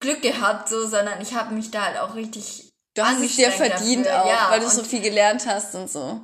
Glück 0.00 0.22
gehabt, 0.22 0.68
so, 0.68 0.86
sondern 0.86 1.20
ich 1.20 1.34
habe 1.34 1.54
mich 1.54 1.70
da 1.70 1.84
halt 1.84 1.98
auch 1.98 2.14
richtig 2.14 2.72
du 2.94 3.02
hast 3.02 3.20
es 3.20 3.36
dir 3.36 3.50
verdient 3.50 4.06
dafür. 4.06 4.22
auch, 4.24 4.28
ja, 4.28 4.46
weil 4.50 4.60
du 4.60 4.66
und, 4.66 4.72
so 4.72 4.82
viel 4.84 5.00
gelernt 5.00 5.46
hast 5.46 5.74
und 5.74 5.90
so. 5.90 6.20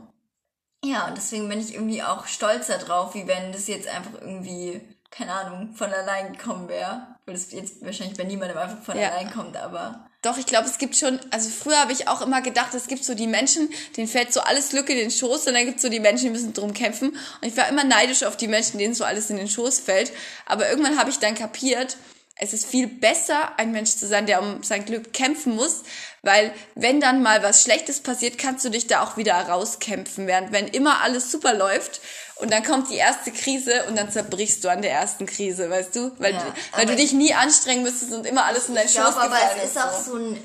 Ja, 0.85 1.09
und 1.09 1.17
deswegen 1.17 1.49
bin 1.49 1.61
ich 1.61 1.75
irgendwie 1.75 2.03
auch 2.03 2.27
stolzer 2.27 2.79
drauf, 2.79 3.15
wie 3.15 3.27
wenn 3.27 3.53
das 3.53 3.67
jetzt 3.67 3.89
einfach 3.89 4.21
irgendwie, 4.21 4.81
keine 5.11 5.33
Ahnung, 5.33 5.75
von 5.75 5.93
allein 5.93 6.33
gekommen 6.33 6.69
wäre. 6.69 7.07
Weil 7.25 7.35
das 7.35 7.51
jetzt 7.53 7.85
wahrscheinlich 7.85 8.17
bei 8.17 8.25
niemandem 8.25 8.57
einfach 8.59 8.83
von 8.83 8.97
Ja. 8.97 9.11
allein 9.11 9.31
kommt, 9.33 9.57
aber 9.57 10.07
Doch, 10.23 10.39
ich 10.39 10.47
glaube, 10.47 10.67
es 10.69 10.79
gibt 10.79 10.97
schon, 10.97 11.21
also 11.31 11.49
früher 11.51 11.79
habe 11.81 11.93
ich 11.93 12.09
auch 12.09 12.21
immer 12.21 12.41
gedacht, 12.43 12.75
es 12.75 12.87
gibt 12.89 13.05
so 13.05 13.15
die 13.15 13.27
Menschen, 13.29 13.69
denen 13.97 14.09
fällt 14.09 14.33
so 14.33 14.41
alles 14.41 14.71
Glück 14.71 14.89
in 14.91 14.97
den 14.97 15.11
Schoß 15.11 15.47
und 15.47 15.55
dann 15.55 15.65
gibt 15.65 15.77
es 15.77 15.83
so 15.83 15.89
die 15.89 16.01
Menschen, 16.01 16.25
die 16.27 16.31
müssen 16.31 16.53
drum 16.53 16.73
kämpfen. 16.73 17.11
Und 17.11 17.49
ich 17.49 17.57
war 17.57 17.69
immer 17.69 17.85
neidisch 17.85 18.23
auf 18.25 18.37
die 18.37 18.49
Menschen, 18.49 18.79
denen 18.79 18.95
so 18.95 19.05
alles 19.05 19.31
in 19.31 19.37
den 19.37 19.49
Schoß 19.49 19.81
fällt. 19.81 20.13
Aber 20.45 20.69
irgendwann 20.69 20.99
habe 20.99 21.11
ich 21.11 21.19
dann 21.19 21.35
kapiert, 21.35 21.97
es 22.39 22.53
ist 22.53 22.67
viel 22.67 22.87
besser, 22.87 23.59
ein 23.59 23.73
Mensch 23.73 23.97
zu 23.97 24.07
sein, 24.07 24.27
der 24.27 24.43
um 24.43 24.63
sein 24.63 24.85
Glück 24.85 25.13
kämpfen 25.13 25.57
muss, 25.57 25.83
weil 26.23 26.53
wenn 26.75 27.01
dann 27.01 27.23
mal 27.23 27.43
was 27.43 27.63
Schlechtes 27.63 28.01
passiert, 28.01 28.37
kannst 28.37 28.65
du 28.65 28.69
dich 28.69 28.87
da 28.87 29.03
auch 29.03 29.17
wieder 29.17 29.35
rauskämpfen, 29.35 30.27
während 30.27 30.53
wenn 30.53 30.69
immer 30.69 31.01
alles 31.01 31.33
super 31.33 31.55
läuft 31.55 32.01
und 32.37 32.53
dann 32.53 32.63
kommt 32.63 32.91
die 32.91 32.97
erste 32.97 33.33
Krise 33.33 33.85
und 33.89 33.97
dann 33.97 34.11
zerbrichst 34.11 34.63
du 34.63 34.69
an 34.69 34.83
der 34.83 34.93
ersten 34.93 35.25
Krise, 35.25 35.71
weißt 35.71 35.97
du? 35.97 36.13
Weil, 36.19 36.35
Ja, 36.35 36.55
weil 36.73 36.87
du 36.87 36.95
dich 36.95 37.13
nie 37.13 37.33
anstrengen 37.33 37.83
müsstest 37.83 38.13
und 38.13 38.27
immer 38.27 38.45
alles 38.45 38.69
in 38.69 38.77
Ich 38.77 38.83
Schoß 38.83 38.93
glaube 38.93 39.17
aber, 39.17 39.35
gefallen 39.35 39.61
es 39.63 39.71
ist 39.71 39.79
auch 39.79 39.99
so 39.99 40.17
ein 40.17 40.39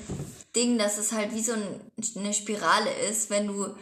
Ding, 0.56 0.78
dass 0.78 0.96
es 0.96 1.12
halt 1.12 1.34
wie 1.34 1.42
so 1.42 1.52
ein, 1.52 1.92
eine 2.16 2.32
Spirale 2.32 2.90
ist, 3.10 3.28
wenn 3.28 3.48
du 3.48 3.74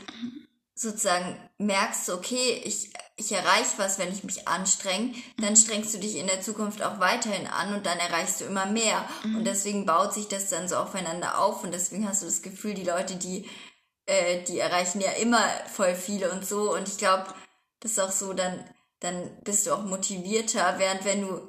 sozusagen 0.75 1.37
merkst, 1.59 2.11
okay, 2.11 2.61
ich, 2.65 2.91
ich 3.21 3.33
erreiche 3.33 3.77
was, 3.77 3.99
wenn 3.99 4.13
ich 4.13 4.25
mich 4.25 4.49
anstrenge, 4.49 5.15
dann 5.39 5.55
strengst 5.55 5.93
du 5.95 5.99
dich 5.99 6.17
in 6.17 6.27
der 6.27 6.41
Zukunft 6.41 6.83
auch 6.83 6.99
weiterhin 6.99 7.47
an 7.47 7.75
und 7.75 7.85
dann 7.87 7.99
erreichst 7.99 8.41
du 8.41 8.47
immer 8.47 8.67
mehr. 8.67 9.05
Und 9.25 9.45
deswegen 9.45 9.85
baut 9.87 10.15
sich 10.15 10.27
das 10.27 10.49
dann 10.49 10.69
so 10.69 10.77
aufeinander 10.77 11.39
auf 11.39 11.63
und 11.63 11.73
deswegen 11.73 12.09
hast 12.09 12.23
du 12.23 12.27
das 12.27 12.43
Gefühl, 12.43 12.75
die 12.75 12.85
Leute, 12.85 13.17
die, 13.17 13.49
äh, 14.07 14.43
die 14.45 14.59
erreichen 14.59 15.01
ja 15.01 15.11
immer 15.13 15.43
voll 15.73 15.95
viele 15.95 16.33
und 16.33 16.47
so. 16.47 16.75
Und 16.75 16.89
ich 16.89 16.97
glaube, 16.97 17.27
das 17.81 17.93
ist 17.93 18.01
auch 18.01 18.13
so, 18.13 18.33
dann, 18.33 18.65
dann 19.01 19.31
bist 19.45 19.67
du 19.67 19.73
auch 19.73 19.83
motivierter, 19.83 20.77
während 20.79 21.05
wenn 21.05 21.21
du 21.21 21.41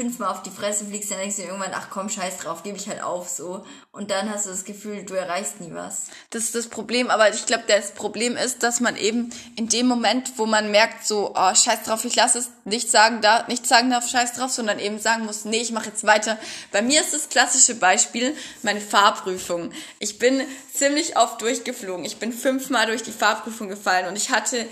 fünfmal 0.00 0.30
auf 0.30 0.42
die 0.42 0.50
Fresse 0.50 0.86
fliegst, 0.86 1.10
dann 1.10 1.18
denkst 1.18 1.36
du 1.36 1.42
irgendwann, 1.42 1.72
ach 1.74 1.88
komm, 1.90 2.08
scheiß 2.08 2.38
drauf, 2.38 2.62
gebe 2.62 2.78
ich 2.78 2.88
halt 2.88 3.02
auf 3.02 3.28
so. 3.28 3.66
Und 3.92 4.10
dann 4.10 4.30
hast 4.30 4.46
du 4.46 4.50
das 4.50 4.64
Gefühl, 4.64 5.04
du 5.04 5.12
erreichst 5.12 5.60
nie 5.60 5.74
was. 5.74 6.06
Das 6.30 6.44
ist 6.44 6.54
das 6.54 6.68
Problem, 6.68 7.10
aber 7.10 7.28
ich 7.34 7.44
glaube, 7.44 7.64
das 7.68 7.92
Problem 7.92 8.34
ist, 8.34 8.62
dass 8.62 8.80
man 8.80 8.96
eben 8.96 9.30
in 9.56 9.68
dem 9.68 9.86
Moment, 9.86 10.32
wo 10.38 10.46
man 10.46 10.70
merkt, 10.70 11.06
so, 11.06 11.34
oh, 11.36 11.54
scheiß 11.54 11.82
drauf, 11.84 12.02
ich 12.06 12.16
lasse 12.16 12.38
es 12.38 12.48
nicht 12.64 12.90
sagen, 12.90 13.20
da, 13.20 13.44
nicht 13.46 13.66
sagen 13.66 13.90
darf, 13.90 14.08
scheiß 14.08 14.32
drauf, 14.32 14.50
sondern 14.50 14.78
eben 14.78 14.98
sagen 14.98 15.26
muss, 15.26 15.44
nee, 15.44 15.60
ich 15.60 15.70
mache 15.70 15.90
jetzt 15.90 16.06
weiter. 16.06 16.38
Bei 16.72 16.80
mir 16.80 17.02
ist 17.02 17.12
das 17.12 17.28
klassische 17.28 17.74
Beispiel 17.74 18.34
meine 18.62 18.80
Fahrprüfung. 18.80 19.70
Ich 19.98 20.18
bin 20.18 20.40
ziemlich 20.72 21.18
oft 21.18 21.42
durchgeflogen. 21.42 22.06
Ich 22.06 22.16
bin 22.16 22.32
fünfmal 22.32 22.86
durch 22.86 23.02
die 23.02 23.12
Fahrprüfung 23.12 23.68
gefallen 23.68 24.06
und 24.06 24.16
ich 24.16 24.30
hatte 24.30 24.66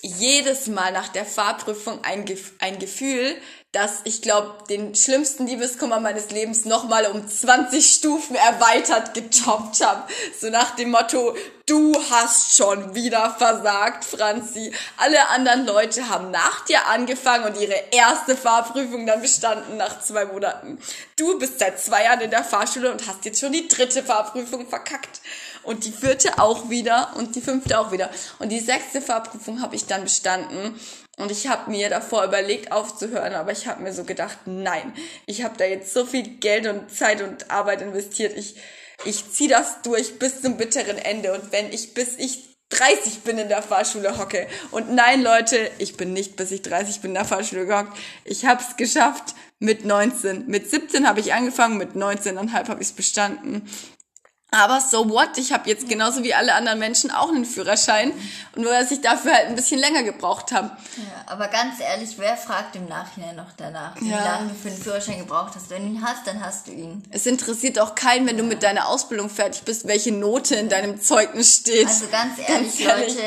jedes 0.00 0.66
Mal 0.66 0.92
nach 0.92 1.08
der 1.08 1.24
Fahrprüfung 1.24 2.04
ein, 2.04 2.24
Gef 2.24 2.52
ein 2.60 2.78
Gefühl, 2.78 3.36
dass 3.72 4.00
ich 4.04 4.22
glaube, 4.22 4.64
den 4.68 4.94
schlimmsten 4.94 5.46
Liebeskummer 5.46 6.00
meines 6.00 6.30
Lebens 6.30 6.64
nochmal 6.64 7.06
um 7.06 7.26
20 7.26 7.86
Stufen 7.86 8.36
erweitert 8.36 9.14
getoppt 9.14 9.84
habe. 9.84 10.08
So 10.38 10.48
nach 10.50 10.76
dem 10.76 10.90
Motto, 10.90 11.34
du 11.66 11.94
hast 12.10 12.56
schon 12.56 12.94
wieder 12.94 13.34
versagt, 13.36 14.04
Franzi. 14.04 14.72
Alle 14.96 15.28
anderen 15.28 15.66
Leute 15.66 16.08
haben 16.08 16.30
nach 16.30 16.64
dir 16.64 16.86
angefangen 16.86 17.44
und 17.44 17.60
ihre 17.60 17.74
erste 17.90 18.36
Fahrprüfung 18.36 19.04
dann 19.06 19.20
bestanden 19.20 19.76
nach 19.76 20.00
zwei 20.00 20.24
Monaten. 20.24 20.78
Du 21.16 21.38
bist 21.38 21.58
seit 21.58 21.80
zwei 21.80 22.04
Jahren 22.04 22.20
in 22.20 22.30
der 22.30 22.44
Fahrschule 22.44 22.90
und 22.90 23.06
hast 23.06 23.24
jetzt 23.24 23.40
schon 23.40 23.52
die 23.52 23.66
dritte 23.66 24.02
Fahrprüfung 24.04 24.68
verkackt. 24.68 25.20
Und 25.64 25.84
die 25.84 25.92
vierte 25.92 26.38
auch 26.38 26.70
wieder 26.70 27.12
und 27.16 27.34
die 27.34 27.40
fünfte 27.40 27.80
auch 27.80 27.90
wieder. 27.90 28.08
Und 28.38 28.50
die 28.50 28.60
sechste 28.60 29.02
Fahrprüfung 29.02 29.60
habe 29.60 29.74
ich 29.74 29.86
dann 29.86 30.04
bestanden. 30.04 30.78
Und 31.18 31.32
ich 31.32 31.48
habe 31.48 31.70
mir 31.70 31.88
davor 31.88 32.24
überlegt 32.24 32.70
aufzuhören, 32.70 33.34
aber 33.34 33.50
ich 33.50 33.66
habe 33.66 33.82
mir 33.82 33.92
so 33.92 34.04
gedacht, 34.04 34.38
nein, 34.44 34.92
ich 35.24 35.42
habe 35.42 35.56
da 35.56 35.64
jetzt 35.64 35.92
so 35.92 36.04
viel 36.04 36.22
Geld 36.22 36.66
und 36.68 36.94
Zeit 36.94 37.22
und 37.22 37.50
Arbeit 37.50 37.80
investiert. 37.80 38.36
Ich, 38.36 38.56
ich 39.04 39.30
ziehe 39.30 39.50
das 39.50 39.82
durch 39.82 40.18
bis 40.18 40.42
zum 40.42 40.56
bitteren 40.56 40.98
Ende. 40.98 41.32
Und 41.32 41.52
wenn 41.52 41.72
ich 41.72 41.94
bis 41.94 42.16
ich 42.16 42.56
30 42.70 43.20
bin 43.20 43.38
in 43.38 43.48
der 43.48 43.62
Fahrschule 43.62 44.18
hocke. 44.18 44.48
Und 44.72 44.92
nein, 44.92 45.22
Leute, 45.22 45.70
ich 45.78 45.96
bin 45.96 46.12
nicht 46.12 46.36
bis 46.36 46.50
ich 46.50 46.62
30 46.62 47.00
bin 47.00 47.12
in 47.12 47.14
der 47.14 47.24
Fahrschule 47.24 47.66
gehockt. 47.66 47.96
Ich 48.24 48.44
habe 48.44 48.60
es 48.60 48.76
geschafft 48.76 49.34
mit 49.60 49.84
19. 49.84 50.46
Mit 50.48 50.68
17 50.68 51.06
habe 51.06 51.20
ich 51.20 51.32
angefangen, 51.32 51.78
mit 51.78 51.92
19,5 51.92 52.68
habe 52.68 52.82
ich 52.82 52.88
es 52.88 52.92
bestanden. 52.92 53.68
Aber 54.52 54.80
so 54.80 55.10
what? 55.10 55.36
Ich 55.38 55.52
habe 55.52 55.68
jetzt 55.68 55.88
genauso 55.88 56.22
wie 56.22 56.32
alle 56.32 56.54
anderen 56.54 56.78
Menschen 56.78 57.10
auch 57.10 57.28
einen 57.30 57.44
Führerschein. 57.44 58.12
Und 58.54 58.62
nur, 58.62 58.70
dass 58.72 58.90
ich 58.92 59.00
dafür 59.00 59.34
halt 59.34 59.48
ein 59.48 59.56
bisschen 59.56 59.80
länger 59.80 60.04
gebraucht 60.04 60.52
habe. 60.52 60.70
Ja, 60.96 61.24
aber 61.32 61.48
ganz 61.48 61.80
ehrlich, 61.80 62.10
wer 62.16 62.36
fragt 62.36 62.76
im 62.76 62.86
Nachhinein 62.86 63.34
noch 63.36 63.52
danach, 63.56 64.00
wie 64.00 64.08
Ja. 64.08 64.24
lange 64.24 64.50
du 64.50 64.54
für 64.54 64.70
den 64.70 64.80
Führerschein 64.80 65.18
gebraucht 65.18 65.54
hast? 65.56 65.68
Wenn 65.68 65.82
du 65.82 65.98
ihn 65.98 66.04
hast, 66.06 66.26
dann 66.26 66.44
hast 66.44 66.68
du 66.68 66.72
ihn. 66.72 67.02
Es 67.10 67.26
interessiert 67.26 67.78
auch 67.80 67.96
keinen, 67.96 68.26
wenn 68.26 68.38
du 68.38 68.44
mit 68.44 68.62
deiner 68.62 68.86
Ausbildung 68.88 69.28
fertig 69.30 69.62
bist, 69.62 69.88
welche 69.88 70.12
Note 70.12 70.54
in 70.54 70.68
deinem 70.68 71.00
Zeugnis 71.02 71.56
steht. 71.56 71.88
Also 71.88 72.06
ganz 72.08 72.38
ehrlich, 72.38 72.84
Leute, 72.84 73.20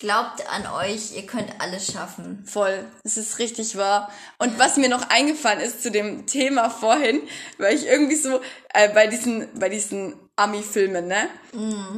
glaubt 0.00 0.44
an 0.50 0.66
euch, 0.66 1.14
ihr 1.16 1.24
könnt 1.24 1.48
alles 1.60 1.92
schaffen. 1.92 2.44
Voll, 2.46 2.84
es 3.04 3.16
ist 3.16 3.38
richtig 3.38 3.76
wahr. 3.76 4.10
Und 4.38 4.58
was 4.58 4.76
mir 4.76 4.88
noch 4.88 5.08
eingefallen 5.08 5.60
ist 5.60 5.82
zu 5.84 5.90
dem 5.92 6.26
Thema 6.26 6.68
vorhin, 6.68 7.22
weil 7.58 7.76
ich 7.76 7.86
irgendwie 7.86 8.16
so 8.16 8.40
äh, 8.74 8.88
bei 8.88 9.06
diesen 9.06 9.48
bei 9.58 9.68
diesen 9.68 10.14
Ami-Filmen, 10.38 11.06
ne? 11.06 11.28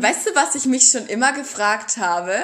Weißt 0.00 0.26
du, 0.26 0.34
was 0.34 0.54
ich 0.54 0.66
mich 0.66 0.90
schon 0.90 1.06
immer 1.06 1.32
gefragt 1.32 1.96
habe? 1.98 2.34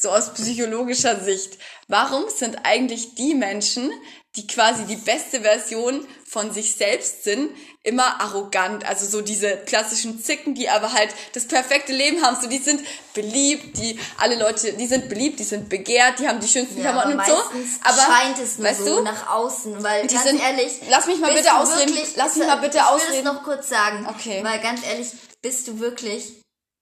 so 0.00 0.10
aus 0.10 0.32
psychologischer 0.34 1.18
Sicht, 1.18 1.58
warum 1.88 2.28
sind 2.28 2.58
eigentlich 2.62 3.14
die 3.16 3.34
Menschen, 3.34 3.90
die 4.36 4.46
quasi 4.46 4.84
die 4.84 4.96
beste 4.96 5.40
Version 5.40 6.06
von 6.28 6.52
sich 6.52 6.74
selbst 6.76 7.24
sind, 7.24 7.50
immer 7.82 8.20
arrogant. 8.20 8.84
Also 8.86 9.06
so 9.06 9.22
diese 9.22 9.56
klassischen 9.56 10.22
Zicken, 10.22 10.54
die 10.54 10.68
aber 10.68 10.92
halt 10.92 11.08
das 11.32 11.46
perfekte 11.46 11.92
Leben 11.92 12.22
haben. 12.22 12.36
So 12.40 12.46
die 12.48 12.58
sind 12.58 12.82
beliebt, 13.14 13.78
die 13.78 13.98
alle 14.18 14.38
Leute, 14.38 14.74
die 14.74 14.86
sind 14.86 15.08
beliebt, 15.08 15.40
die 15.40 15.44
sind 15.44 15.68
begehrt, 15.70 16.18
die 16.18 16.28
haben 16.28 16.38
die 16.40 16.46
schönsten 16.48 16.76
Ja, 16.82 16.92
Klamotten 16.92 17.18
aber 17.18 17.34
und 17.54 17.66
so. 17.66 17.78
Aber 17.82 17.96
scheint 18.14 18.38
es 18.38 18.58
nur 18.58 18.68
weißt 18.68 18.84
so 18.84 18.96
du, 18.98 19.02
nach 19.02 19.30
außen, 19.30 19.82
weil 19.82 20.06
Die 20.06 20.14
ganz 20.14 20.28
sind- 20.28 20.40
ehrlich. 20.42 20.72
lass 20.90 21.06
mich 21.06 21.18
mal 21.18 21.32
bitte 21.34 21.54
ausreden. 21.56 21.96
Lass 22.16 22.36
mich 22.36 22.46
mal 22.46 22.56
bitte 22.56 22.76
ich 22.78 22.82
will 22.84 22.94
ausreden. 22.94 23.18
es 23.18 23.24
noch 23.24 23.42
kurz 23.42 23.68
sagen. 23.68 24.06
Okay. 24.08 24.40
Weil 24.44 24.60
ganz 24.60 24.84
ehrlich, 24.86 25.08
bist 25.40 25.66
du 25.68 25.80
wirklich 25.80 26.34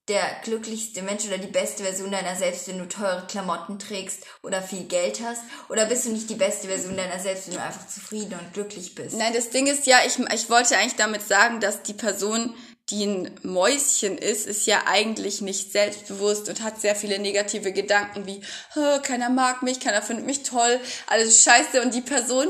der 0.08 0.22
glücklichste 0.44 1.02
Mensch 1.02 1.24
oder 1.26 1.38
die 1.38 1.48
beste 1.48 1.82
Version 1.82 2.12
deiner 2.12 2.36
selbst, 2.36 2.68
wenn 2.68 2.78
du 2.78 2.86
teure 2.86 3.26
Klamotten 3.26 3.78
trägst 3.78 4.20
oder 4.42 4.62
viel 4.62 4.84
Geld 4.84 5.20
hast? 5.24 5.42
Oder 5.68 5.86
bist 5.86 6.06
du 6.06 6.12
nicht 6.12 6.30
die 6.30 6.36
beste 6.36 6.68
Version 6.68 6.96
deiner 6.96 7.18
selbst, 7.18 7.48
wenn 7.48 7.54
du 7.54 7.62
einfach 7.62 7.88
zufrieden 7.88 8.38
und 8.38 8.52
glücklich 8.52 8.94
bist? 8.94 9.16
Nein, 9.16 9.32
das 9.34 9.50
Ding 9.50 9.66
ist 9.66 9.86
ja, 9.86 9.98
ich, 10.06 10.18
ich 10.18 10.48
wollte 10.48 10.76
eigentlich 10.76 10.96
damit 10.96 11.26
sagen, 11.26 11.58
dass 11.58 11.82
die 11.82 11.94
Person, 11.94 12.54
die 12.88 13.04
ein 13.04 13.40
Mäuschen 13.42 14.16
ist, 14.16 14.46
ist 14.46 14.64
ja 14.66 14.84
eigentlich 14.86 15.40
nicht 15.40 15.72
selbstbewusst 15.72 16.48
und 16.48 16.62
hat 16.62 16.80
sehr 16.80 16.94
viele 16.94 17.18
negative 17.18 17.72
Gedanken 17.72 18.26
wie, 18.26 18.42
"Hä, 18.74 19.00
keiner 19.02 19.28
mag 19.28 19.64
mich, 19.64 19.80
keiner 19.80 20.02
findet 20.02 20.24
mich 20.24 20.44
toll, 20.44 20.78
alles 21.08 21.42
scheiße. 21.42 21.82
Und 21.82 21.94
die 21.94 22.00
Person, 22.00 22.46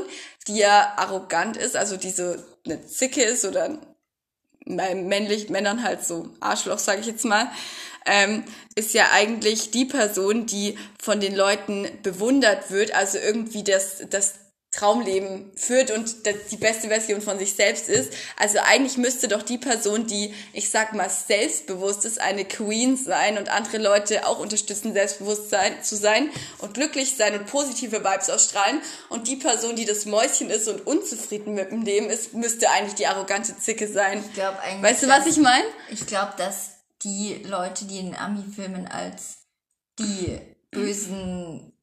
die 0.47 0.57
ja 0.57 0.93
arrogant 0.95 1.57
ist, 1.57 1.75
also 1.75 1.97
diese 1.97 2.45
eine 2.65 2.85
Zicke 2.85 3.23
ist 3.23 3.45
oder 3.45 3.79
männlich 4.67 5.49
Männern 5.49 5.83
halt 5.83 6.03
so 6.05 6.29
Arschloch, 6.39 6.79
sage 6.79 7.01
ich 7.01 7.07
jetzt 7.07 7.25
mal, 7.25 7.49
ähm, 8.05 8.43
ist 8.75 8.93
ja 8.93 9.05
eigentlich 9.13 9.71
die 9.71 9.85
Person, 9.85 10.45
die 10.45 10.77
von 10.99 11.19
den 11.19 11.35
Leuten 11.35 11.87
bewundert 12.03 12.71
wird, 12.71 12.95
also 12.95 13.17
irgendwie 13.17 13.63
das, 13.63 14.03
das 14.09 14.35
Traumleben 14.77 15.51
führt 15.55 15.89
und 15.89 16.27
das 16.27 16.35
die 16.51 16.57
beste 16.57 16.87
Version 16.89 17.21
von 17.21 17.39
sich 17.39 17.53
selbst 17.53 17.89
ist. 17.89 18.13
Also 18.37 18.59
eigentlich 18.63 18.97
müsste 18.97 19.27
doch 19.27 19.41
die 19.41 19.57
Person, 19.57 20.05
die, 20.05 20.33
ich 20.53 20.69
sag 20.69 20.93
mal, 20.93 21.09
selbstbewusst 21.09 22.05
ist, 22.05 22.21
eine 22.21 22.45
Queen 22.45 22.95
sein 22.95 23.39
und 23.39 23.49
andere 23.49 23.79
Leute 23.79 24.27
auch 24.27 24.39
unterstützen, 24.39 24.93
selbstbewusst 24.93 25.49
sein, 25.49 25.81
zu 25.81 25.95
sein 25.95 26.29
und 26.59 26.75
glücklich 26.75 27.15
sein 27.15 27.33
und 27.33 27.47
positive 27.47 28.03
Vibes 28.03 28.29
ausstrahlen. 28.29 28.79
Und 29.09 29.27
die 29.27 29.37
Person, 29.37 29.75
die 29.75 29.85
das 29.85 30.05
Mäuschen 30.05 30.51
ist 30.51 30.67
und 30.67 30.85
unzufrieden 30.85 31.55
mit 31.55 31.71
dem 31.71 31.81
Leben 31.81 32.09
ist, 32.09 32.35
müsste 32.35 32.69
eigentlich 32.69 32.95
die 32.95 33.07
arrogante 33.07 33.57
Zicke 33.57 33.87
sein. 33.87 34.23
Ich 34.27 34.33
glaube 34.33 34.59
eigentlich. 34.59 34.91
Weißt 34.91 35.03
du, 35.03 35.07
was 35.07 35.25
ich 35.25 35.37
meine? 35.37 35.65
Ich 35.89 36.05
glaube, 36.05 36.33
dass 36.37 36.77
die 37.03 37.41
Leute, 37.45 37.85
die 37.85 37.99
in 37.99 38.15
Ami-Filmen 38.15 38.87
als 38.87 39.39
die 39.97 40.39
bösen 40.71 41.73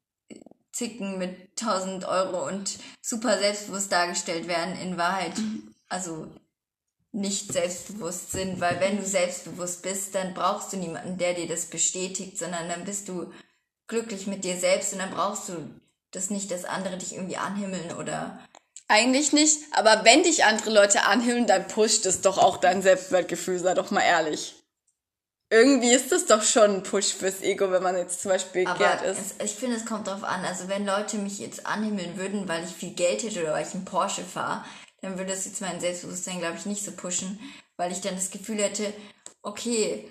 Zicken 0.75 1.19
mit 1.19 1.61
1000 1.61 2.05
Euro 2.05 2.47
und 2.49 2.79
super 3.01 3.39
selbstbewusst 3.39 3.93
dargestellt 3.93 4.49
werden, 4.49 4.77
in 4.77 4.99
Wahrheit 4.99 5.35
also 5.89 6.27
nicht 7.13 7.53
selbstbewusst 7.53 8.33
sind, 8.33 8.61
weil 8.61 8.81
wenn 8.81 8.97
du 8.97 9.05
selbstbewusst 9.05 9.83
bist, 9.83 10.17
dann 10.17 10.35
brauchst 10.35 10.73
du 10.73 10.77
niemanden, 10.77 11.17
der 11.17 11.35
dir 11.35 11.47
das 11.47 11.67
bestätigt, 11.67 12.37
sondern 12.39 12.69
dann 12.69 12.85
bist 12.85 13.09
du 13.09 13.33
glücklich 13.87 14.27
mit 14.27 14.43
dir 14.43 14.57
selbst 14.57 14.93
und 14.93 14.99
dann 14.99 15.13
brauchst 15.13 15.49
du 15.49 15.55
das 16.11 16.31
nicht, 16.31 16.51
dass 16.51 16.65
andere 16.65 16.99
dich 16.99 17.15
irgendwie 17.15 17.37
anhimmeln 17.37 17.93
oder 17.93 18.41
Eigentlich 18.87 19.33
nicht, 19.33 19.61
aber 19.71 20.05
wenn 20.05 20.25
dich 20.25 20.45
andere 20.45 20.71
Leute 20.71 21.05
anhimmeln, 21.05 21.47
dann 21.47 21.69
pusht 21.69 22.05
es 22.05 22.21
doch 22.21 22.37
auch 22.37 22.59
dein 22.59 22.83
Selbstwertgefühl, 22.83 23.59
sei 23.59 23.73
doch 23.73 23.91
mal 23.91 24.03
ehrlich. 24.03 24.57
Irgendwie 25.55 25.93
ist 25.93 26.11
das 26.11 26.27
doch 26.27 26.43
schon 26.43 26.79
ein 26.79 26.83
Push 26.83 27.15
fürs 27.15 27.41
Ego, 27.41 27.71
wenn 27.71 27.83
man 27.83 27.97
jetzt 27.97 28.21
zum 28.21 28.33
Beispiel 28.33 28.67
Aber 28.67 28.77
begehrt 28.77 29.03
ist. 29.03 29.37
es, 29.39 29.53
ich 29.53 29.55
finde, 29.55 29.77
es 29.77 29.87
kommt 29.87 30.09
drauf 30.09 30.25
an. 30.25 30.45
Also 30.45 30.67
wenn 30.67 30.85
Leute 30.85 31.17
mich 31.17 31.39
jetzt 31.39 31.65
anhimmeln 31.65 32.17
würden, 32.17 32.49
weil 32.49 32.65
ich 32.65 32.71
viel 32.71 32.91
Geld 32.91 33.23
hätte 33.23 33.41
oder 33.41 33.53
weil 33.53 33.65
ich 33.65 33.73
einen 33.73 33.85
Porsche 33.85 34.25
fahre, 34.25 34.65
dann 35.01 35.17
würde 35.17 35.33
das 35.33 35.45
jetzt 35.45 35.61
mein 35.61 35.79
Selbstbewusstsein, 35.79 36.41
glaube 36.41 36.57
ich, 36.59 36.67
nicht 36.67 36.85
so 36.85 36.91
pushen, 36.91 37.39
weil 37.77 37.93
ich 37.93 38.01
dann 38.01 38.17
das 38.17 38.33
Gefühl 38.33 38.61
hätte, 38.61 38.93
okay, 39.43 40.11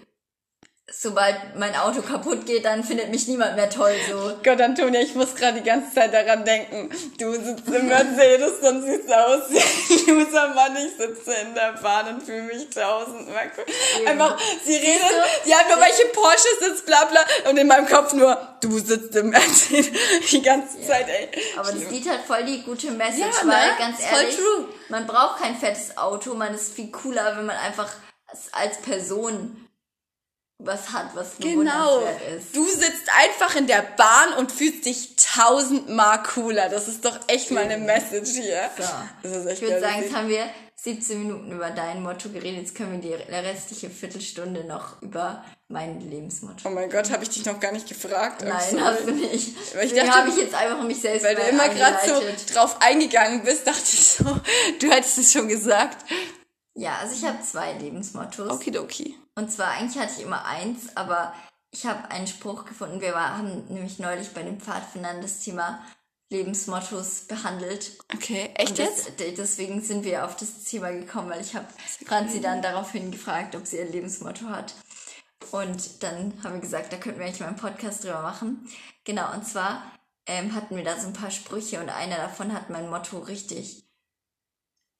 sobald 0.92 1.56
mein 1.58 1.76
Auto 1.76 2.02
kaputt 2.02 2.46
geht, 2.46 2.66
dann 2.66 2.84
findet 2.84 3.10
mich 3.10 3.28
niemand 3.28 3.56
mehr 3.56 3.70
toll 3.70 3.96
so. 4.10 4.34
Gott, 4.44 4.60
Antonia, 4.60 5.00
ich 5.00 5.16
muss 5.16 5.34
gerade 5.34 5.60
die 5.60 5.64
ganze 5.66 5.94
Zeit 5.96 6.14
daran 6.14 6.44
denken. 6.44 6.90
Du 7.18 7.32
sitzt 7.34 7.68
im 7.68 7.88
Mercedes 7.88 8.60
und 8.60 8.84
siehst 8.84 9.12
aus 9.12 9.50
wie 9.50 10.12
ein 10.38 10.54
Mann. 10.56 10.76
Ich 10.76 10.98
sitze 10.98 11.34
in 11.42 11.56
der 11.56 11.74
Bahn 11.82 12.16
und 12.16 12.24
fühle 12.24 12.44
mich 12.44 12.70
tausendmal 12.70 13.50
cool. 13.58 14.08
Einfach, 14.08 14.38
sie 14.66 14.76
redet, 14.76 15.10
die 15.46 15.56
hat 15.56 15.70
nur 15.70 15.80
welche 15.80 16.06
Porsche 16.08 16.48
sitzt, 16.60 16.86
bla 16.86 17.06
bla. 17.06 17.22
Und 17.50 17.58
in 17.58 17.68
meinem 17.68 17.88
Kopf 17.88 18.14
nur, 18.14 18.38
du 18.62 18.78
sitzt 18.78 19.16
im 19.16 19.30
Mercedes 19.30 19.90
die 20.32 20.42
ganze 20.42 20.82
Zeit, 20.82 21.08
ey. 21.08 21.30
Aber 21.58 21.72
das 21.72 21.90
Lied 21.90 22.10
hat 22.10 22.22
voll 22.28 22.44
die 22.44 22.62
gute 22.62 22.92
Message, 22.92 23.20
Ja, 23.42 23.48
weil 23.48 23.68
ne? 23.70 23.76
ganz 23.80 24.02
ehrlich, 24.02 24.36
true. 24.36 24.68
man 24.90 25.08
braucht 25.08 25.40
kein 25.42 25.56
fettes 25.56 25.98
Auto, 25.98 26.34
man 26.34 26.54
ist 26.54 26.74
viel 26.74 26.92
cooler, 26.92 27.38
wenn 27.38 27.46
man 27.46 27.56
einfach 27.56 27.90
als 28.52 28.78
Person 28.82 29.63
was 30.60 30.92
hat, 30.92 31.16
was 31.16 31.38
Genau. 31.40 32.00
ist. 32.38 32.56
Du 32.56 32.66
sitzt 32.66 33.10
einfach 33.18 33.56
in 33.56 33.68
der 33.68 33.82
Bahn 33.98 34.34
und 34.38 34.52
fühlst 34.52 34.86
dich 34.86 35.16
tausendmal 35.18 36.24
cooler. 36.24 36.70
Das 36.70 36.88
ist 36.88 37.04
doch 37.06 37.20
echt 37.28 37.52
mal 37.52 37.64
eine 37.64 37.78
Message 37.78 38.32
hier. 38.32 38.70
So. 38.78 39.50
Ich 39.50 39.62
würde 39.62 39.80
sagen, 39.82 40.02
jetzt 40.04 40.16
haben 40.16 40.30
wir 40.30 40.46
17 40.76 41.18
Minuten 41.22 41.52
über 41.52 41.70
dein 41.72 42.02
Motto 42.04 42.30
geredet. 42.30 42.60
Jetzt 42.62 42.76
können 42.76 43.02
wir 43.02 43.18
die 43.18 43.34
restliche 43.34 43.90
Viertelstunde 43.90 44.66
noch 44.66 45.02
über 45.02 45.44
mein 45.70 46.00
Lebensmotto. 46.02 46.68
Oh 46.68 46.70
mein 46.70 46.90
Gott, 46.90 47.10
habe 47.10 47.24
ich 47.24 47.30
dich 47.30 47.46
noch 47.46 47.60
gar 47.60 47.72
nicht 47.72 47.88
gefragt. 47.88 48.44
Nein, 48.44 48.84
hast 48.84 49.08
du 49.08 49.12
nicht. 49.12 49.56
Weil 49.76 49.86
ich 49.88 49.94
dachte, 49.94 50.12
habe 50.12 50.30
ich 50.30 50.38
jetzt 50.38 50.54
einfach 50.54 50.84
mich 50.84 51.00
selbst 51.02 51.24
Weil 51.26 51.36
du 51.36 51.42
immer 51.42 51.70
gerade 51.70 51.98
so 52.06 52.54
drauf 52.54 52.78
eingegangen 52.82 53.44
bist, 53.44 53.66
dachte 53.66 53.82
ich 53.84 54.08
so, 54.08 54.24
du 54.80 54.92
hättest 54.92 55.18
es 55.18 55.32
schon 55.32 55.48
gesagt. 55.48 56.06
Ja, 56.76 56.98
also 57.02 57.16
ich 57.16 57.24
habe 57.26 57.42
zwei 57.42 57.74
Lebensmottos. 57.74 58.52
Okidoki. 58.52 59.16
Und 59.36 59.52
zwar, 59.52 59.72
eigentlich 59.72 60.02
hatte 60.02 60.14
ich 60.18 60.24
immer 60.24 60.46
eins, 60.46 60.96
aber 60.96 61.34
ich 61.72 61.86
habe 61.86 62.10
einen 62.12 62.28
Spruch 62.28 62.66
gefunden. 62.66 63.02
Wir 63.02 63.14
war, 63.14 63.38
haben 63.38 63.66
nämlich 63.68 64.00
neulich 64.00 64.32
bei 64.34 64.44
den 64.44 64.60
Pfadfindern 64.62 65.22
das 65.22 65.40
Thema 65.40 65.84
Lebensmottos 66.30 67.22
behandelt. 67.22 67.98
Okay, 68.14 68.52
echt 68.56 68.78
jetzt? 68.78 69.08
das, 69.08 69.16
de- 69.18 69.36
deswegen 69.36 69.82
sind 69.82 70.04
wir 70.04 70.26
auf 70.26 70.36
das 70.36 70.64
Thema 70.64 70.92
gekommen, 70.92 71.30
weil 71.30 71.42
ich 71.42 71.56
habe 71.56 71.68
Franzi 72.06 72.42
dann 72.42 72.62
daraufhin 72.62 73.12
gefragt, 73.12 73.56
ob 73.56 73.66
sie 73.68 73.80
ein 73.80 73.92
Lebensmotto 73.92 74.48
hat. 74.50 74.74
Und 75.52 76.02
dann 76.04 76.34
haben 76.44 76.54
wir 76.54 76.62
gesagt, 76.62 76.94
da 76.94 76.98
könnten 76.98 77.20
wir 77.20 77.26
eigentlich 77.26 77.40
mal 77.42 77.48
einen 77.48 77.56
Podcast 77.56 78.04
drüber 78.04 78.22
machen. 78.22 78.68
Genau, 79.04 79.32
und 79.34 79.46
zwar 79.46 79.84
ähm, 80.26 80.56
hatten 80.56 80.76
wir 80.76 80.84
da 80.84 81.00
so 81.00 81.08
ein 81.08 81.14
paar 81.14 81.32
Sprüche 81.32 81.80
und 81.80 81.90
einer 81.90 82.16
davon 82.18 82.54
hat 82.54 82.70
mein 82.70 82.90
Motto 82.90 83.20
richtig 83.20 83.84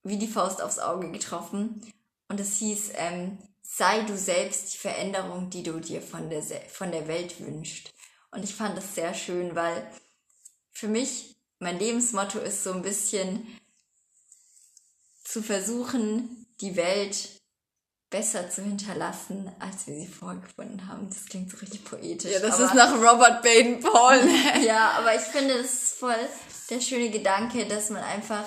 wie 0.04 0.18
die 0.18 0.28
Faust 0.28 0.62
aufs 0.62 0.80
Auge 0.80 1.12
getroffen. 1.12 1.82
Und 2.28 2.40
es 2.40 2.58
hieß, 2.58 2.92
ähm, 2.96 3.38
sei 3.76 4.02
du 4.02 4.18
selbst 4.18 4.74
die 4.74 4.78
Veränderung, 4.78 5.50
die 5.50 5.64
du 5.64 5.80
dir 5.80 6.02
von 6.02 6.30
der, 6.30 6.44
von 6.70 6.92
der 6.92 7.08
Welt 7.08 7.40
wünschst. 7.40 7.92
Und 8.32 8.44
ich 8.44 8.54
fand 8.54 8.78
das 8.78 8.96
sehr 8.96 9.14
schön, 9.14 9.56
weil 9.56 9.90
für 10.72 10.88
mich 10.88 11.36
mein 11.60 11.80
Lebensmotto 11.80 12.40
ist 12.40 12.64
so 12.64 12.74
ein 12.74 12.82
bisschen 12.82 13.48
zu 15.24 15.42
versuchen, 15.42 16.46
die 16.62 16.76
Welt 16.76 17.42
besser 18.10 18.48
zu 18.50 18.62
hinterlassen, 18.62 19.52
als 19.60 19.88
wir 19.88 19.96
sie 19.96 20.08
vorgefunden 20.08 20.88
haben. 20.88 21.10
Das 21.10 21.26
klingt 21.26 21.50
so 21.50 21.58
richtig 21.58 21.84
poetisch. 21.84 22.32
Ja, 22.32 22.40
das 22.40 22.56
aber, 22.56 22.66
ist 22.66 22.74
nach 22.76 22.94
Robert 22.94 23.42
Baden-Paul. 23.42 24.20
ja, 24.64 24.92
aber 24.92 25.16
ich 25.16 25.22
finde, 25.22 25.58
das 25.58 25.74
ist 25.74 25.94
voll 25.96 26.16
der 26.70 26.80
schöne 26.80 27.10
Gedanke, 27.10 27.66
dass 27.66 27.90
man 27.90 28.04
einfach, 28.04 28.46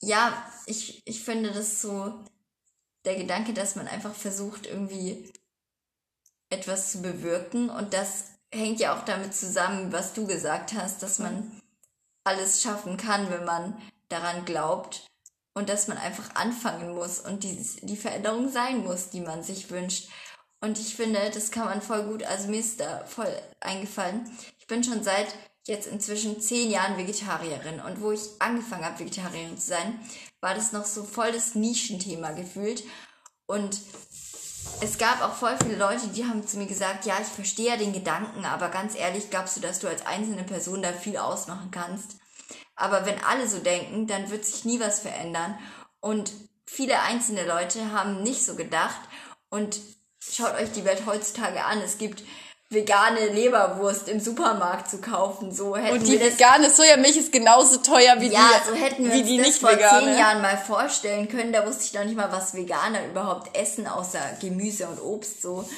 ja, 0.00 0.48
ich, 0.66 1.02
ich 1.06 1.24
finde 1.24 1.50
das 1.50 1.82
so, 1.82 2.24
der 3.04 3.16
Gedanke, 3.16 3.52
dass 3.52 3.76
man 3.76 3.88
einfach 3.88 4.14
versucht, 4.14 4.66
irgendwie 4.66 5.32
etwas 6.50 6.92
zu 6.92 7.02
bewirken 7.02 7.70
und 7.70 7.94
das 7.94 8.26
hängt 8.52 8.80
ja 8.80 8.96
auch 8.96 9.04
damit 9.04 9.34
zusammen, 9.34 9.92
was 9.92 10.12
du 10.12 10.26
gesagt 10.26 10.74
hast, 10.74 11.02
dass 11.02 11.18
man 11.18 11.60
alles 12.24 12.62
schaffen 12.62 12.96
kann, 12.96 13.30
wenn 13.30 13.44
man 13.44 13.80
daran 14.08 14.44
glaubt 14.44 15.06
und 15.54 15.68
dass 15.68 15.88
man 15.88 15.98
einfach 15.98 16.34
anfangen 16.34 16.94
muss 16.94 17.18
und 17.18 17.44
die, 17.44 17.56
die 17.82 17.96
Veränderung 17.96 18.50
sein 18.50 18.84
muss, 18.84 19.10
die 19.10 19.20
man 19.20 19.42
sich 19.42 19.70
wünscht. 19.70 20.10
Und 20.60 20.78
ich 20.78 20.94
finde, 20.94 21.30
das 21.34 21.50
kann 21.50 21.64
man 21.64 21.82
voll 21.82 22.04
gut, 22.04 22.22
also 22.22 22.48
mir 22.48 22.60
ist 22.60 22.80
da 22.80 23.04
voll 23.04 23.34
eingefallen. 23.60 24.30
Ich 24.60 24.66
bin 24.66 24.84
schon 24.84 25.02
seit 25.02 25.34
jetzt 25.66 25.86
inzwischen 25.86 26.40
zehn 26.40 26.70
Jahren 26.70 26.96
Vegetarierin 26.96 27.80
und 27.80 28.00
wo 28.00 28.12
ich 28.12 28.20
angefangen 28.38 28.84
habe, 28.84 29.00
Vegetarierin 29.00 29.58
zu 29.58 29.68
sein, 29.68 29.98
war 30.42 30.54
das 30.54 30.72
noch 30.72 30.84
so 30.84 31.04
voll 31.04 31.32
das 31.32 31.54
Nischenthema 31.54 32.32
gefühlt. 32.32 32.82
Und 33.46 33.80
es 34.80 34.98
gab 34.98 35.22
auch 35.22 35.34
voll 35.34 35.56
viele 35.62 35.76
Leute, 35.76 36.08
die 36.08 36.24
haben 36.24 36.46
zu 36.46 36.58
mir 36.58 36.66
gesagt, 36.66 37.06
ja, 37.06 37.14
ich 37.20 37.28
verstehe 37.28 37.68
ja 37.68 37.76
den 37.76 37.92
Gedanken, 37.92 38.44
aber 38.44 38.68
ganz 38.68 38.94
ehrlich, 38.96 39.30
glaubst 39.30 39.56
du, 39.56 39.60
dass 39.60 39.78
du 39.78 39.88
als 39.88 40.04
einzelne 40.04 40.44
Person 40.44 40.82
da 40.82 40.92
viel 40.92 41.16
ausmachen 41.16 41.70
kannst? 41.70 42.16
Aber 42.74 43.06
wenn 43.06 43.22
alle 43.22 43.48
so 43.48 43.58
denken, 43.58 44.06
dann 44.06 44.30
wird 44.30 44.44
sich 44.44 44.64
nie 44.64 44.80
was 44.80 45.00
verändern. 45.00 45.58
Und 46.00 46.32
viele 46.66 47.00
einzelne 47.00 47.46
Leute 47.46 47.92
haben 47.92 48.22
nicht 48.22 48.44
so 48.44 48.56
gedacht. 48.56 49.00
Und 49.48 49.80
schaut 50.18 50.54
euch 50.54 50.72
die 50.72 50.84
Welt 50.84 51.06
heutzutage 51.06 51.64
an. 51.64 51.78
Es 51.78 51.98
gibt 51.98 52.24
vegane 52.72 53.28
Leberwurst 53.28 54.08
im 54.08 54.20
Supermarkt 54.20 54.90
zu 54.90 55.00
kaufen. 55.00 55.52
So 55.52 55.76
hätten 55.76 55.98
Und 55.98 56.06
die 56.06 56.12
wir 56.12 56.20
das, 56.20 56.34
vegane 56.34 56.70
Sojamilch 56.70 57.16
ist 57.16 57.32
genauso 57.32 57.78
teuer 57.78 58.20
wie 58.20 58.28
ja, 58.28 58.48
die, 58.64 58.70
so 58.70 58.74
hätten 58.74 59.04
wir 59.04 59.12
wie 59.12 59.22
die 59.22 59.36
das 59.38 59.46
nicht 59.46 59.58
vor 59.60 59.70
zehn. 59.70 60.18
Jahren 60.18 60.42
mal 60.42 60.56
vorstellen 60.56 61.28
können. 61.28 61.52
Da 61.52 61.66
wusste 61.66 61.84
ich 61.84 61.94
noch 61.94 62.04
nicht 62.04 62.16
mal, 62.16 62.32
was 62.32 62.54
Veganer 62.54 63.04
überhaupt 63.06 63.56
essen, 63.56 63.86
außer 63.86 64.20
Gemüse 64.40 64.86
und 64.86 65.00
Obst. 65.00 65.42
So, 65.42 65.68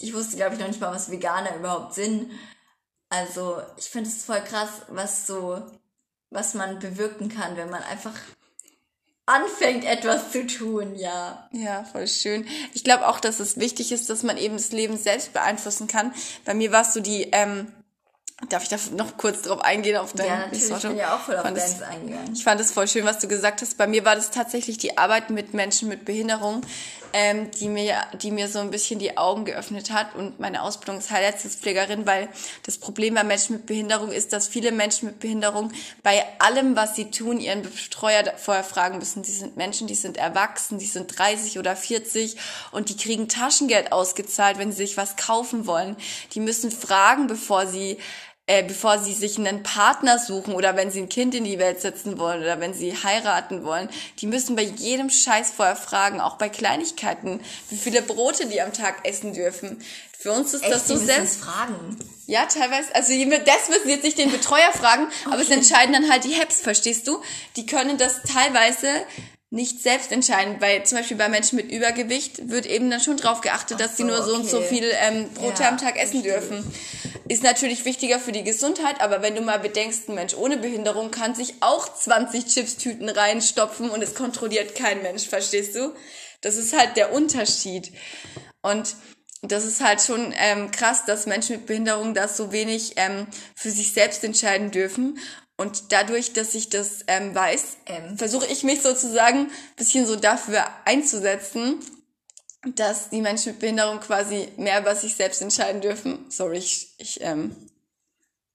ich 0.00 0.14
wusste, 0.14 0.36
glaube 0.36 0.54
ich, 0.54 0.60
noch 0.60 0.68
nicht 0.68 0.80
mal, 0.80 0.94
was 0.94 1.10
Veganer 1.10 1.56
überhaupt 1.56 1.94
sind. 1.94 2.30
Also, 3.08 3.62
ich 3.76 3.90
finde 3.90 4.08
es 4.08 4.24
voll 4.24 4.40
krass, 4.40 4.70
was 4.88 5.26
so, 5.26 5.62
was 6.30 6.54
man 6.54 6.78
bewirken 6.78 7.28
kann, 7.28 7.56
wenn 7.56 7.70
man 7.70 7.82
einfach 7.82 8.14
anfängt, 9.26 9.84
etwas 9.84 10.30
zu 10.32 10.46
tun, 10.46 10.94
ja. 10.96 11.48
Ja, 11.52 11.84
voll 11.84 12.06
schön. 12.06 12.46
Ich 12.74 12.84
glaube 12.84 13.08
auch, 13.08 13.20
dass 13.20 13.40
es 13.40 13.58
wichtig 13.58 13.90
ist, 13.92 14.10
dass 14.10 14.22
man 14.22 14.36
eben 14.36 14.56
das 14.56 14.72
Leben 14.72 14.96
selbst 14.96 15.32
beeinflussen 15.32 15.86
kann. 15.86 16.12
Bei 16.44 16.52
mir 16.54 16.72
war 16.72 16.82
es 16.82 16.92
so 16.92 17.00
die, 17.00 17.28
ähm, 17.32 17.72
darf 18.50 18.64
ich 18.64 18.68
da 18.68 18.76
noch 18.96 19.16
kurz 19.16 19.42
drauf 19.42 19.60
eingehen 19.60 19.96
auf 19.96 20.12
dein 20.12 20.26
Ja, 20.26 20.36
natürlich, 20.38 20.70
ich 20.70 20.82
bin 20.82 20.96
ja 20.98 21.16
auch 21.16 21.20
voll 21.20 21.36
auf 21.36 21.42
fand 21.42 21.56
es- 21.56 21.74
Bands 21.78 21.82
eingegangen. 21.82 22.32
Ich 22.34 22.44
fand 22.44 22.60
es 22.60 22.70
voll 22.72 22.86
schön, 22.88 23.06
was 23.06 23.18
du 23.18 23.28
gesagt 23.28 23.62
hast. 23.62 23.78
Bei 23.78 23.86
mir 23.86 24.04
war 24.04 24.14
das 24.16 24.30
tatsächlich 24.30 24.76
die 24.78 24.98
Arbeit 24.98 25.30
mit 25.30 25.54
Menschen 25.54 25.88
mit 25.88 26.04
Behinderung, 26.04 26.60
ähm, 27.14 27.52
die 27.52 27.68
mir, 27.68 27.94
die 28.20 28.32
mir 28.32 28.48
so 28.48 28.58
ein 28.58 28.72
bisschen 28.72 28.98
die 28.98 29.16
Augen 29.16 29.44
geöffnet 29.44 29.92
hat. 29.92 30.16
Und 30.16 30.40
meine 30.40 30.62
Ausbildung 30.62 30.98
ist 30.98 31.12
Heilerziehungspflegerin, 31.12 32.06
weil 32.06 32.28
das 32.64 32.76
Problem 32.76 33.14
bei 33.14 33.22
Menschen 33.22 33.54
mit 33.56 33.66
Behinderung 33.66 34.10
ist, 34.10 34.32
dass 34.32 34.48
viele 34.48 34.72
Menschen 34.72 35.06
mit 35.06 35.20
Behinderung 35.20 35.70
bei 36.02 36.24
allem, 36.40 36.74
was 36.74 36.96
sie 36.96 37.12
tun, 37.12 37.38
ihren 37.38 37.62
Betreuer 37.62 38.24
vorher 38.36 38.64
fragen 38.64 38.98
müssen. 38.98 39.22
Die 39.22 39.30
sind 39.30 39.56
Menschen, 39.56 39.86
die 39.86 39.94
sind 39.94 40.16
erwachsen, 40.16 40.78
die 40.78 40.86
sind 40.86 41.16
30 41.16 41.60
oder 41.60 41.76
40 41.76 42.36
und 42.72 42.88
die 42.88 42.96
kriegen 42.96 43.28
Taschengeld 43.28 43.92
ausgezahlt, 43.92 44.58
wenn 44.58 44.72
sie 44.72 44.78
sich 44.78 44.96
was 44.96 45.14
kaufen 45.14 45.68
wollen. 45.68 45.96
Die 46.32 46.40
müssen 46.40 46.72
fragen, 46.72 47.28
bevor 47.28 47.68
sie 47.68 47.98
äh, 48.46 48.62
bevor 48.62 48.98
sie 48.98 49.14
sich 49.14 49.38
einen 49.38 49.62
Partner 49.62 50.18
suchen 50.18 50.54
oder 50.54 50.76
wenn 50.76 50.90
sie 50.90 51.00
ein 51.00 51.08
Kind 51.08 51.34
in 51.34 51.44
die 51.44 51.58
Welt 51.58 51.80
setzen 51.80 52.18
wollen 52.18 52.42
oder 52.42 52.60
wenn 52.60 52.74
sie 52.74 52.92
heiraten 52.92 53.64
wollen. 53.64 53.88
Die 54.18 54.26
müssen 54.26 54.54
bei 54.54 54.62
jedem 54.62 55.08
Scheiß 55.08 55.52
vorher 55.52 55.76
fragen, 55.76 56.20
auch 56.20 56.36
bei 56.36 56.48
Kleinigkeiten, 56.50 57.40
wie 57.70 57.78
viele 57.78 58.02
Brote 58.02 58.46
die 58.46 58.60
am 58.60 58.72
Tag 58.72 59.06
essen 59.08 59.32
dürfen. 59.32 59.82
Für 60.18 60.32
uns 60.32 60.52
ist 60.54 60.64
das 60.64 60.72
Echt, 60.72 60.86
so 60.88 60.94
die 60.94 61.00
müssen 61.00 61.14
selbst. 61.14 61.40
fragen. 61.40 61.98
Ja, 62.26 62.46
teilweise. 62.46 62.94
Also 62.94 63.12
das 63.12 63.68
müssen 63.68 63.84
sie 63.84 63.90
jetzt 63.92 64.04
nicht 64.04 64.18
den 64.18 64.30
Betreuer 64.30 64.72
fragen, 64.72 65.06
aber 65.26 65.40
es 65.40 65.50
entscheiden 65.50 65.92
dann 65.92 66.10
halt 66.10 66.24
die 66.24 66.32
Heps, 66.32 66.60
verstehst 66.60 67.06
du? 67.06 67.20
Die 67.56 67.66
können 67.66 67.98
das 67.98 68.22
teilweise 68.22 68.88
nicht 69.50 69.82
selbst 69.82 70.10
entscheiden, 70.10 70.56
weil 70.60 70.84
zum 70.84 70.98
Beispiel 70.98 71.16
bei 71.16 71.28
Menschen 71.28 71.56
mit 71.56 71.70
Übergewicht 71.70 72.50
wird 72.50 72.66
eben 72.66 72.90
dann 72.90 73.00
schon 73.00 73.16
drauf 73.16 73.40
geachtet, 73.40 73.78
dass 73.78 73.96
sie 73.96 74.02
so, 74.02 74.08
nur 74.08 74.22
so 74.22 74.34
und 74.34 74.48
so 74.48 74.58
okay. 74.58 74.66
viel 74.68 74.90
ähm, 75.00 75.28
Brote 75.30 75.62
Ja, 75.62 75.68
am 75.68 75.78
Tag 75.78 75.96
essen 75.96 76.22
verstehe. 76.22 76.32
dürfen. 76.32 76.74
Ist 77.28 77.42
natürlich 77.42 77.84
wichtiger 77.84 78.18
für 78.18 78.32
die 78.32 78.42
Gesundheit, 78.42 79.00
aber 79.00 79.22
wenn 79.22 79.34
du 79.34 79.42
mal 79.42 79.58
bedenkst, 79.58 80.08
ein 80.08 80.16
Mensch 80.16 80.34
ohne 80.34 80.56
Behinderung 80.56 81.10
kann 81.10 81.34
sich 81.34 81.54
auch 81.60 81.92
20 81.92 82.46
Chipstüten 82.46 83.08
reinstopfen 83.08 83.90
und 83.90 84.02
es 84.02 84.14
kontrolliert 84.14 84.74
kein 84.74 85.02
Mensch, 85.02 85.28
verstehst 85.28 85.74
du? 85.76 85.94
Das 86.40 86.56
ist 86.56 86.76
halt 86.76 86.96
der 86.96 87.12
Unterschied. 87.12 87.92
Und 88.60 88.96
das 89.40 89.64
ist 89.64 89.82
halt 89.82 90.00
schon 90.00 90.34
ähm, 90.36 90.70
krass, 90.70 91.04
dass 91.06 91.26
Menschen 91.26 91.56
mit 91.56 91.66
Behinderung 91.66 92.14
das 92.14 92.36
so 92.36 92.52
wenig 92.52 92.94
ähm, 92.96 93.26
für 93.54 93.70
sich 93.70 93.92
selbst 93.92 94.24
entscheiden 94.24 94.70
dürfen. 94.70 95.18
Und 95.56 95.92
dadurch, 95.92 96.32
dass 96.32 96.54
ich 96.54 96.68
das 96.68 97.04
ähm, 97.06 97.34
weiß, 97.34 97.76
Ähm. 97.86 98.18
versuche 98.18 98.46
ich 98.46 98.64
mich 98.64 98.82
sozusagen 98.82 99.46
ein 99.46 99.50
bisschen 99.76 100.06
so 100.06 100.16
dafür 100.16 100.66
einzusetzen, 100.84 101.80
dass 102.74 103.10
die 103.10 103.20
Menschen 103.20 103.52
mit 103.52 103.60
Behinderung 103.60 104.00
quasi 104.00 104.48
mehr 104.56 104.80
über 104.80 104.96
sich 104.96 105.14
selbst 105.14 105.42
entscheiden 105.42 105.80
dürfen. 105.80 106.26
Sorry, 106.30 106.58
ich, 106.58 106.94
ich, 106.98 107.20
ähm, 107.20 107.54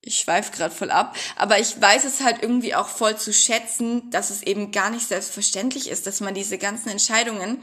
ich 0.02 0.20
schweife 0.20 0.52
gerade 0.52 0.74
voll 0.74 0.92
ab. 0.92 1.16
Aber 1.36 1.60
ich 1.60 1.80
weiß 1.80 2.04
es 2.06 2.22
halt 2.22 2.42
irgendwie 2.42 2.76
auch 2.76 2.88
voll 2.88 3.18
zu 3.18 3.32
schätzen, 3.34 4.10
dass 4.12 4.30
es 4.30 4.44
eben 4.44 4.72
gar 4.72 4.90
nicht 4.90 5.08
selbstverständlich 5.08 5.90
ist, 5.90 6.08
dass 6.08 6.22
man 6.22 6.34
diese 6.34 6.58
ganzen 6.58 6.90
Entscheidungen 6.90 7.62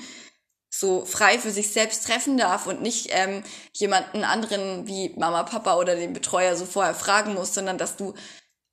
so 0.71 1.05
frei 1.05 1.39
für 1.39 1.51
sich 1.51 1.73
selbst 1.73 2.07
treffen 2.07 2.37
darf 2.37 2.67
und 2.67 2.83
nicht 2.83 3.09
ähm, 3.11 3.43
jemanden 3.73 4.25
anderen 4.25 4.87
wie 4.87 5.11
Mama, 5.17 5.43
Papa 5.45 5.77
oder 5.77 5.97
den 5.97 6.13
Betreuer 6.13 6.57
so 6.57 6.67
vorher 6.67 6.95
fragen 6.95 7.35
muss, 7.35 7.55
sondern 7.55 7.79
dass 7.79 7.97
du 7.97 8.15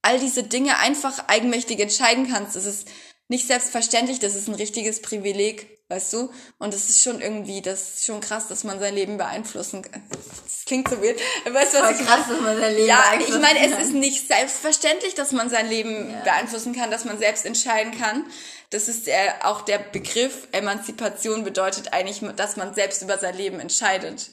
all 0.03 0.19
diese 0.19 0.43
Dinge 0.43 0.77
einfach 0.77 1.27
eigenmächtig 1.27 1.79
entscheiden 1.79 2.29
kannst. 2.29 2.55
Das 2.55 2.65
ist 2.65 2.87
nicht 3.29 3.47
selbstverständlich, 3.47 4.19
das 4.19 4.35
ist 4.35 4.47
ein 4.47 4.53
richtiges 4.53 5.01
Privileg, 5.01 5.79
weißt 5.89 6.13
du? 6.13 6.29
Und 6.59 6.73
das 6.73 6.89
ist 6.89 7.01
schon 7.01 7.21
irgendwie, 7.21 7.61
das 7.61 7.95
ist 7.95 8.05
schon 8.05 8.19
krass, 8.19 8.47
dass 8.47 8.63
man 8.63 8.79
sein 8.79 8.93
Leben 8.93 9.17
beeinflussen 9.17 9.81
kann. 9.81 10.03
Das 10.43 10.65
klingt 10.65 10.89
so 10.89 11.01
wild. 11.01 11.19
Weißt 11.49 11.73
du, 11.73 11.79
was 11.79 11.99
ich 11.99 12.05
krass, 12.05 12.27
dass 12.27 12.41
man 12.41 12.57
sein 12.59 12.75
Leben 12.75 12.87
ja, 12.87 12.99
ich 13.13 13.27
beeinflussen 13.27 13.41
meine, 13.41 13.65
es 13.65 13.71
kann. 13.71 13.81
ist 13.81 13.93
nicht 13.93 14.27
selbstverständlich, 14.27 15.15
dass 15.15 15.31
man 15.31 15.49
sein 15.49 15.67
Leben 15.67 16.13
beeinflussen 16.23 16.75
kann, 16.75 16.91
dass 16.91 17.05
man 17.05 17.17
selbst 17.17 17.45
entscheiden 17.45 17.97
kann. 17.97 18.25
Das 18.69 18.87
ist 18.87 19.07
äh, 19.07 19.13
auch 19.43 19.61
der 19.61 19.79
Begriff 19.79 20.47
Emanzipation 20.51 21.43
bedeutet 21.43 21.93
eigentlich, 21.93 22.21
dass 22.35 22.57
man 22.57 22.73
selbst 22.73 23.01
über 23.01 23.17
sein 23.17 23.37
Leben 23.37 23.59
entscheidet. 23.59 24.31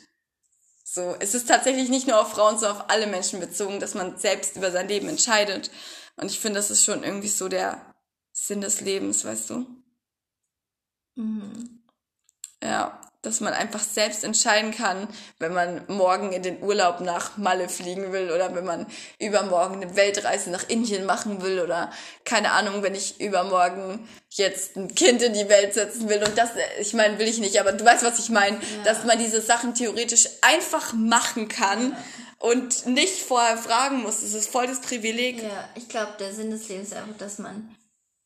So, 0.93 1.15
es 1.21 1.35
ist 1.35 1.47
tatsächlich 1.47 1.89
nicht 1.89 2.09
nur 2.09 2.21
auf 2.21 2.33
Frauen, 2.33 2.59
sondern 2.59 2.79
auf 2.79 2.91
alle 2.91 3.07
Menschen 3.07 3.39
bezogen, 3.39 3.79
dass 3.79 3.95
man 3.95 4.17
selbst 4.19 4.57
über 4.57 4.73
sein 4.73 4.89
Leben 4.89 5.09
entscheidet. 5.09 5.71
Und 6.17 6.33
ich 6.33 6.41
finde, 6.41 6.59
das 6.59 6.73
ist 6.73 6.85
schon 6.85 7.05
irgendwie 7.05 7.29
so 7.29 7.47
der 7.49 7.95
Sinn 8.33 8.61
des 8.61 8.81
Lebens, 8.81 9.25
weißt 9.25 9.51
du? 9.51 9.67
Ja, 12.61 13.01
dass 13.23 13.41
man 13.41 13.53
einfach 13.53 13.83
selbst 13.83 14.25
entscheiden 14.25 14.71
kann, 14.71 15.07
wenn 15.39 15.53
man 15.53 15.83
morgen 15.89 16.33
in 16.33 16.43
den 16.43 16.63
Urlaub 16.63 17.01
nach 17.01 17.37
Malle 17.37 17.69
fliegen 17.69 18.13
will 18.13 18.31
oder 18.31 18.55
wenn 18.55 18.65
man 18.65 18.87
übermorgen 19.19 19.83
eine 19.83 19.95
Weltreise 19.95 20.51
nach 20.51 20.69
Indien 20.69 21.05
machen 21.05 21.43
will 21.43 21.61
oder 21.61 21.93
keine 22.25 22.53
Ahnung, 22.53 22.83
wenn 22.83 22.95
ich 22.95 23.21
übermorgen 23.21 24.09
jetzt 24.31 24.77
ein 24.77 24.95
Kind 24.95 25.23
in 25.23 25.35
die 25.35 25.49
Welt 25.49 25.75
setzen 25.75 26.09
will 26.09 26.23
und 26.23 26.39
das, 26.39 26.51
ich 26.81 26.95
meine, 26.95 27.19
will 27.19 27.29
ich 27.29 27.39
nicht, 27.39 27.61
aber 27.61 27.73
du 27.73 27.85
weißt, 27.85 28.05
was 28.05 28.19
ich 28.19 28.31
meine, 28.31 28.59
dass 28.85 29.05
man 29.05 29.19
diese 29.19 29.43
Sachen 29.43 29.75
theoretisch 29.75 30.29
einfach 30.41 30.95
machen 30.95 31.49
kann 31.49 31.97
und 32.39 32.87
nicht 32.87 33.21
vorher 33.21 33.59
fragen 33.59 34.03
muss. 34.03 34.23
Das 34.23 34.33
ist 34.33 34.51
voll 34.51 34.67
das 34.67 34.81
Privileg. 34.81 35.43
Ja, 35.43 35.69
ich 35.75 35.89
glaube, 35.89 36.13
der 36.19 36.33
Sinn 36.33 36.51
des 36.51 36.69
Lebens 36.69 36.89
ist 36.89 36.97
einfach, 36.97 37.19
dass 37.19 37.39
man 37.39 37.77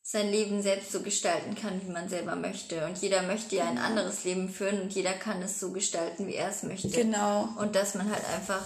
sein 0.06 0.30
Leben 0.30 0.62
selbst 0.62 0.92
so 0.92 1.00
gestalten 1.00 1.54
kann, 1.56 1.80
wie 1.82 1.90
man 1.90 2.10
selber 2.10 2.36
möchte. 2.36 2.84
Und 2.84 2.98
jeder 2.98 3.22
möchte 3.22 3.56
ja 3.56 3.64
ein 3.66 3.78
anderes 3.78 4.24
Leben 4.24 4.50
führen 4.50 4.82
und 4.82 4.92
jeder 4.94 5.14
kann 5.14 5.40
es 5.40 5.58
so 5.58 5.72
gestalten, 5.72 6.26
wie 6.26 6.34
er 6.34 6.50
es 6.50 6.62
möchte. 6.62 6.88
Genau. 6.90 7.48
Und 7.58 7.74
dass 7.74 7.94
man 7.94 8.10
halt 8.10 8.22
einfach 8.36 8.60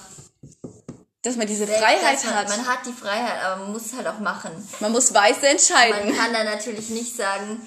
Dass 1.22 1.36
man 1.36 1.46
diese 1.46 1.66
selbst- 1.66 1.80
Freiheit 1.84 2.24
man, 2.24 2.34
hat. 2.34 2.48
Man 2.48 2.66
hat 2.66 2.80
die 2.86 2.92
Freiheit, 2.92 3.40
aber 3.44 3.62
man 3.62 3.72
muss 3.72 3.86
es 3.86 3.92
halt 3.96 4.08
auch 4.08 4.18
machen. 4.18 4.50
Man 4.80 4.90
muss 4.90 5.14
weise 5.14 5.46
entscheiden. 5.48 6.08
Man 6.08 6.16
kann 6.16 6.32
da 6.32 6.42
natürlich 6.42 6.88
nicht 6.90 7.14
sagen, 7.16 7.60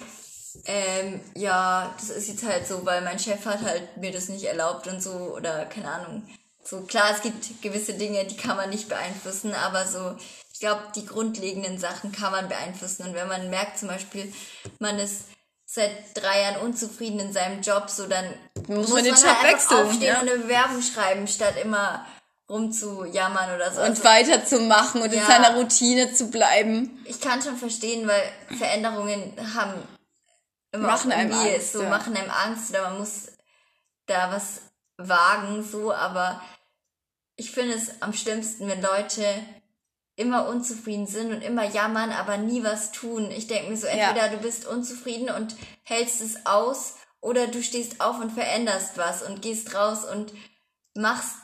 ähm, 0.66 1.22
ja, 1.34 1.96
das 1.98 2.10
ist 2.10 2.28
jetzt 2.28 2.44
halt 2.44 2.68
so, 2.68 2.86
weil 2.86 3.02
mein 3.04 3.20
Chef 3.20 3.46
hat 3.46 3.62
halt 3.62 3.96
mir 3.96 4.12
das 4.12 4.28
nicht 4.28 4.44
erlaubt 4.44 4.88
und 4.88 5.02
so 5.02 5.12
oder 5.12 5.64
keine 5.66 5.90
Ahnung. 5.90 6.28
So 6.63 6.82
klar, 6.82 7.12
es 7.15 7.21
gibt 7.21 7.62
gewisse 7.62 7.93
Dinge, 7.93 8.26
die 8.26 8.38
kann 8.38 8.56
man 8.58 8.69
nicht 8.69 8.88
beeinflussen, 8.88 9.54
aber 9.54 9.86
so, 9.88 10.15
ich 10.54 10.60
glaube, 10.60 10.82
die 10.95 11.06
grundlegenden 11.06 11.80
Sachen 11.80 12.12
kann 12.12 12.32
man 12.32 12.47
beeinflussen. 12.50 13.04
Und 13.04 13.15
wenn 13.15 13.28
man 13.28 13.50
merkt 13.50 13.80
zum 13.80 13.88
Beispiel, 13.88 14.32
man 14.80 15.00
ist 15.00 15.26
seit 15.65 15.91
drei 16.13 16.41
Jahren 16.41 16.58
unzufrieden 16.62 17.19
in 17.19 17.34
seinem 17.34 17.62
Job, 17.62 17.89
so 17.89 18.06
dann 18.08 18.26
Muss 18.67 18.89
muss, 18.89 18.89
man 18.89 19.04
den 19.04 19.13
man 19.13 19.21
Job 19.24 19.41
halt 19.41 19.54
wechseln, 19.54 19.86
aufstehen 19.88 20.04
ja. 20.08 20.21
und 20.21 20.30
eine 20.30 20.38
Bewerbung 20.39 20.82
schreiben, 20.82 21.28
statt 21.28 21.56
immer 21.62 22.06
rumzujammern 22.50 23.56
oder 23.56 23.71
so. 23.71 23.80
und 23.82 23.88
Also- 23.91 24.04
weiterzumachen 24.04 25.02
und 25.02 25.12
in 25.13 25.19
Ja. 25.19 25.26
seiner 25.26 25.56
Routine 25.56 26.13
zu 26.13 26.30
bleiben. 26.30 27.02
ich 27.06 27.19
kann 27.21 27.41
schon 27.41 27.58
verstehen, 27.58 28.08
weil 28.08 28.21
Veränderungen 28.58 29.34
haben 29.56 29.74
immer 30.74 30.88
Machen 30.88 31.12
einem 31.12 31.34
Angst, 31.34 31.71
so 31.74 31.82
ja. 31.84 31.89
machen 31.89 32.15
einem 32.15 32.30
Angst 32.30 32.69
oder 32.71 32.84
man 32.84 33.00
muss 33.00 33.28
da 34.06 34.32
was 34.32 34.62
wagen 35.10 35.64
so, 35.64 35.94
aber 35.94 36.42
ich 37.36 37.52
finde 37.52 37.74
es 37.76 38.02
am 38.02 38.14
schlimmsten, 38.14 38.68
wenn 38.68 38.82
Leute 38.82 39.24
immer 40.16 40.48
unzufrieden 40.48 41.08
sind 41.08 41.32
und 41.34 41.42
immer 41.42 41.66
jammern, 41.66 42.12
aber 42.12 42.38
nie 42.38 42.64
was 42.64 42.92
tun. 42.92 43.32
Ich 43.32 43.48
denke 43.48 43.70
mir 43.72 43.78
so, 43.78 43.88
Ja. 43.88 44.10
entweder 44.10 44.30
du 44.30 44.38
bist 44.38 44.68
unzufrieden 44.68 45.30
und 45.30 45.56
hältst 45.84 46.22
es 46.22 46.46
aus 46.46 46.96
oder 47.22 47.48
du 47.48 47.64
stehst 47.64 48.02
auf 48.02 48.20
und 48.20 48.32
veränderst 48.32 48.98
was 48.98 49.24
und 49.24 49.42
gehst 49.42 49.74
raus 49.74 50.06
und 50.06 50.34
machst, 50.96 51.36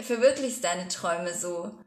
verwirklichst 0.00 0.64
deine 0.64 0.88
Träume 0.88 1.34
so. 1.34 1.78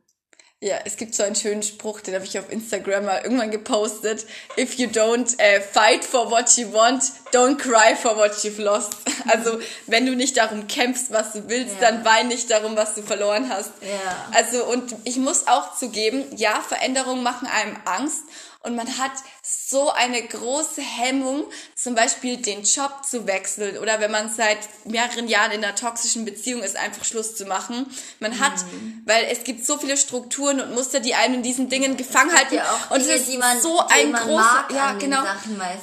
Ja, 0.65 0.77
es 0.83 0.97
gibt 0.97 1.13
so 1.13 1.21
einen 1.21 1.35
schönen 1.35 1.61
Spruch, 1.61 2.01
den 2.01 2.15
habe 2.15 2.25
ich 2.25 2.39
auf 2.39 2.51
Instagram 2.51 3.05
mal 3.05 3.21
irgendwann 3.23 3.51
gepostet. 3.51 4.25
If 4.57 4.79
you 4.79 4.87
don't 4.87 5.37
äh, 5.39 5.61
fight 5.61 6.03
for 6.03 6.31
what 6.31 6.57
you 6.57 6.73
want, 6.73 7.03
don't 7.31 7.57
cry 7.57 7.95
for 7.95 8.17
what 8.17 8.31
you've 8.43 8.59
lost. 8.59 8.93
Also, 9.27 9.59
wenn 9.87 10.05
du 10.05 10.15
nicht 10.15 10.37
darum 10.37 10.67
kämpfst, 10.67 11.11
was 11.11 11.33
du 11.33 11.49
willst, 11.49 11.75
Ja. 11.81 11.89
dann 11.91 12.05
wein 12.05 12.27
nicht 12.27 12.49
darum, 12.51 12.75
was 12.75 12.93
du 12.93 13.01
verloren 13.01 13.49
hast. 13.49 13.71
Ja. 13.81 14.27
Also, 14.35 14.65
und 14.65 14.95
ich 15.03 15.17
muss 15.17 15.47
auch 15.47 15.75
zugeben, 15.75 16.25
ja, 16.35 16.61
Veränderungen 16.67 17.23
machen 17.23 17.47
einem 17.47 17.75
Angst. 17.85 18.21
Und 18.65 18.75
man 18.75 18.97
hat 18.97 19.11
so 19.41 19.91
eine 19.91 20.21
große 20.21 20.81
Hemmung, 20.81 21.45
zum 21.75 21.95
Beispiel 21.95 22.37
den 22.37 22.63
Job 22.63 23.05
zu 23.07 23.27
wechseln 23.27 23.77
oder 23.77 23.99
wenn 23.99 24.11
man 24.11 24.29
seit 24.29 24.57
mehreren 24.85 25.27
Jahren 25.27 25.51
in 25.51 25.63
einer 25.63 25.75
toxischen 25.75 26.25
Beziehung 26.25 26.63
ist, 26.63 26.75
einfach 26.75 27.05
Schluss 27.05 27.35
zu 27.35 27.45
machen. 27.45 27.85
Man 28.19 28.39
hat, 28.39 28.53
mhm. 28.53 29.03
weil 29.05 29.25
es 29.31 29.43
gibt 29.43 29.65
so 29.65 29.77
viele 29.77 29.97
Strukturen 29.97 30.59
und 30.61 30.73
Muster, 30.73 30.99
die 30.99 31.15
einen 31.15 31.35
in 31.35 31.43
diesen 31.43 31.69
Dingen 31.69 31.95
gefangen 31.97 32.35
halten. 32.35 32.55
Ja 32.55 32.65
und 32.89 33.01
Dinge, 33.01 33.13
es 33.13 33.27
ist 33.27 33.39
man, 33.39 33.61
so 33.61 33.79
ein 33.79 34.13
großer, 34.13 34.67
ja 34.73 34.93
genau, 34.93 35.23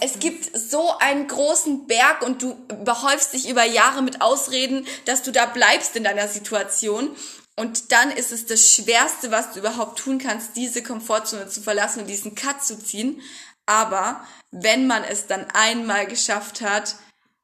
es 0.01 0.19
gibt 0.19 0.57
so 0.59 0.99
einen 0.99 1.27
großen 1.29 1.87
Berg 1.87 2.23
und 2.23 2.43
du 2.43 2.57
behäufst 2.85 3.33
dich 3.33 3.49
über 3.49 3.65
Jahre 3.65 4.03
mit 4.03 4.21
Ausreden, 4.21 4.87
dass 5.05 5.23
du 5.23 5.31
da 5.31 5.47
bleibst 5.47 5.97
in 5.97 6.05
deiner 6.05 6.29
Situation. 6.29 7.17
Und 7.57 7.93
dann 7.93 8.11
ist 8.11 8.33
es 8.33 8.47
das 8.47 8.71
Schwerste, 8.71 9.31
was 9.31 9.53
du 9.53 9.61
überhaupt 9.61 9.99
tun 9.99 10.19
kannst, 10.19 10.57
diese 10.57 10.83
Komfortzone 10.83 11.49
zu 11.49 11.61
verlassen 11.61 12.01
und 12.01 12.07
diesen 12.07 12.35
Cut 12.35 12.65
zu 12.65 12.79
ziehen. 12.79 13.21
Aber 13.67 14.27
wenn 14.51 14.87
man 14.87 15.05
es 15.05 15.27
dann 15.27 15.47
einmal 15.53 16.07
geschafft 16.07 16.63
hat, 16.63 16.97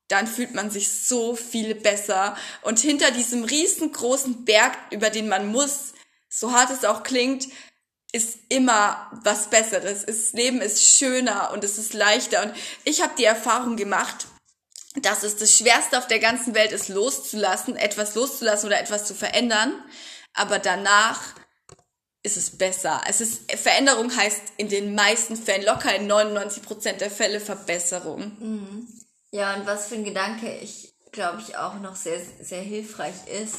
dann 0.09 0.27
fühlt 0.27 0.55
man 0.55 0.71
sich 0.71 0.91
so 0.91 1.37
viel 1.37 1.75
besser. 1.75 2.37
Und 2.63 2.79
hinter 2.79 3.11
diesem 3.11 3.45
riesengroßen 3.45 4.45
Berg, 4.45 4.73
über 4.91 5.11
den 5.11 5.29
man 5.29 5.49
muss, 5.49 5.93
so 6.31 6.53
hart 6.53 6.71
es 6.71 6.85
auch 6.85 7.03
klingt, 7.03 7.49
ist 8.13 8.39
immer 8.49 9.11
was 9.23 9.51
Besseres. 9.51 10.07
Das 10.07 10.33
Leben 10.33 10.63
ist 10.63 10.83
schöner 10.83 11.51
und 11.53 11.63
es 11.63 11.77
ist 11.77 11.93
leichter. 11.93 12.43
Und 12.43 12.55
ich 12.85 13.03
habe 13.03 13.13
die 13.19 13.25
Erfahrung 13.25 13.77
gemacht, 13.77 14.27
dass 14.97 15.23
es 15.23 15.37
das 15.37 15.57
Schwerste 15.57 15.99
auf 15.99 16.07
der 16.07 16.19
ganzen 16.19 16.55
Welt 16.55 16.73
ist, 16.73 16.89
loszulassen, 16.89 17.77
etwas 17.77 18.15
loszulassen 18.15 18.67
oder 18.67 18.81
etwas 18.81 19.05
zu 19.05 19.15
verändern. 19.15 19.73
Aber 20.35 20.59
danach 20.59 21.21
ist 22.23 22.37
es 22.37 22.57
besser. 22.59 23.01
Es 23.09 23.21
ist, 23.21 23.51
Veränderung 23.53 24.15
heißt 24.15 24.43
in 24.57 24.69
den 24.69 24.95
meisten 24.95 25.37
Fällen, 25.37 25.65
locker 25.65 25.95
in 25.95 26.07
99 26.07 26.63
Prozent 26.63 27.01
der 27.01 27.11
Fälle 27.11 27.41
Verbesserung. 27.41 28.37
Mhm. 28.39 28.89
Ja, 29.31 29.55
und 29.55 29.67
was 29.67 29.89
für 29.89 29.95
ein 29.95 30.05
Gedanke 30.05 30.59
ich, 30.59 30.95
glaube 31.13 31.43
ich, 31.43 31.57
auch 31.57 31.75
noch 31.81 31.97
sehr, 31.97 32.21
sehr 32.41 32.63
hilfreich 32.63 33.15
ist, 33.27 33.57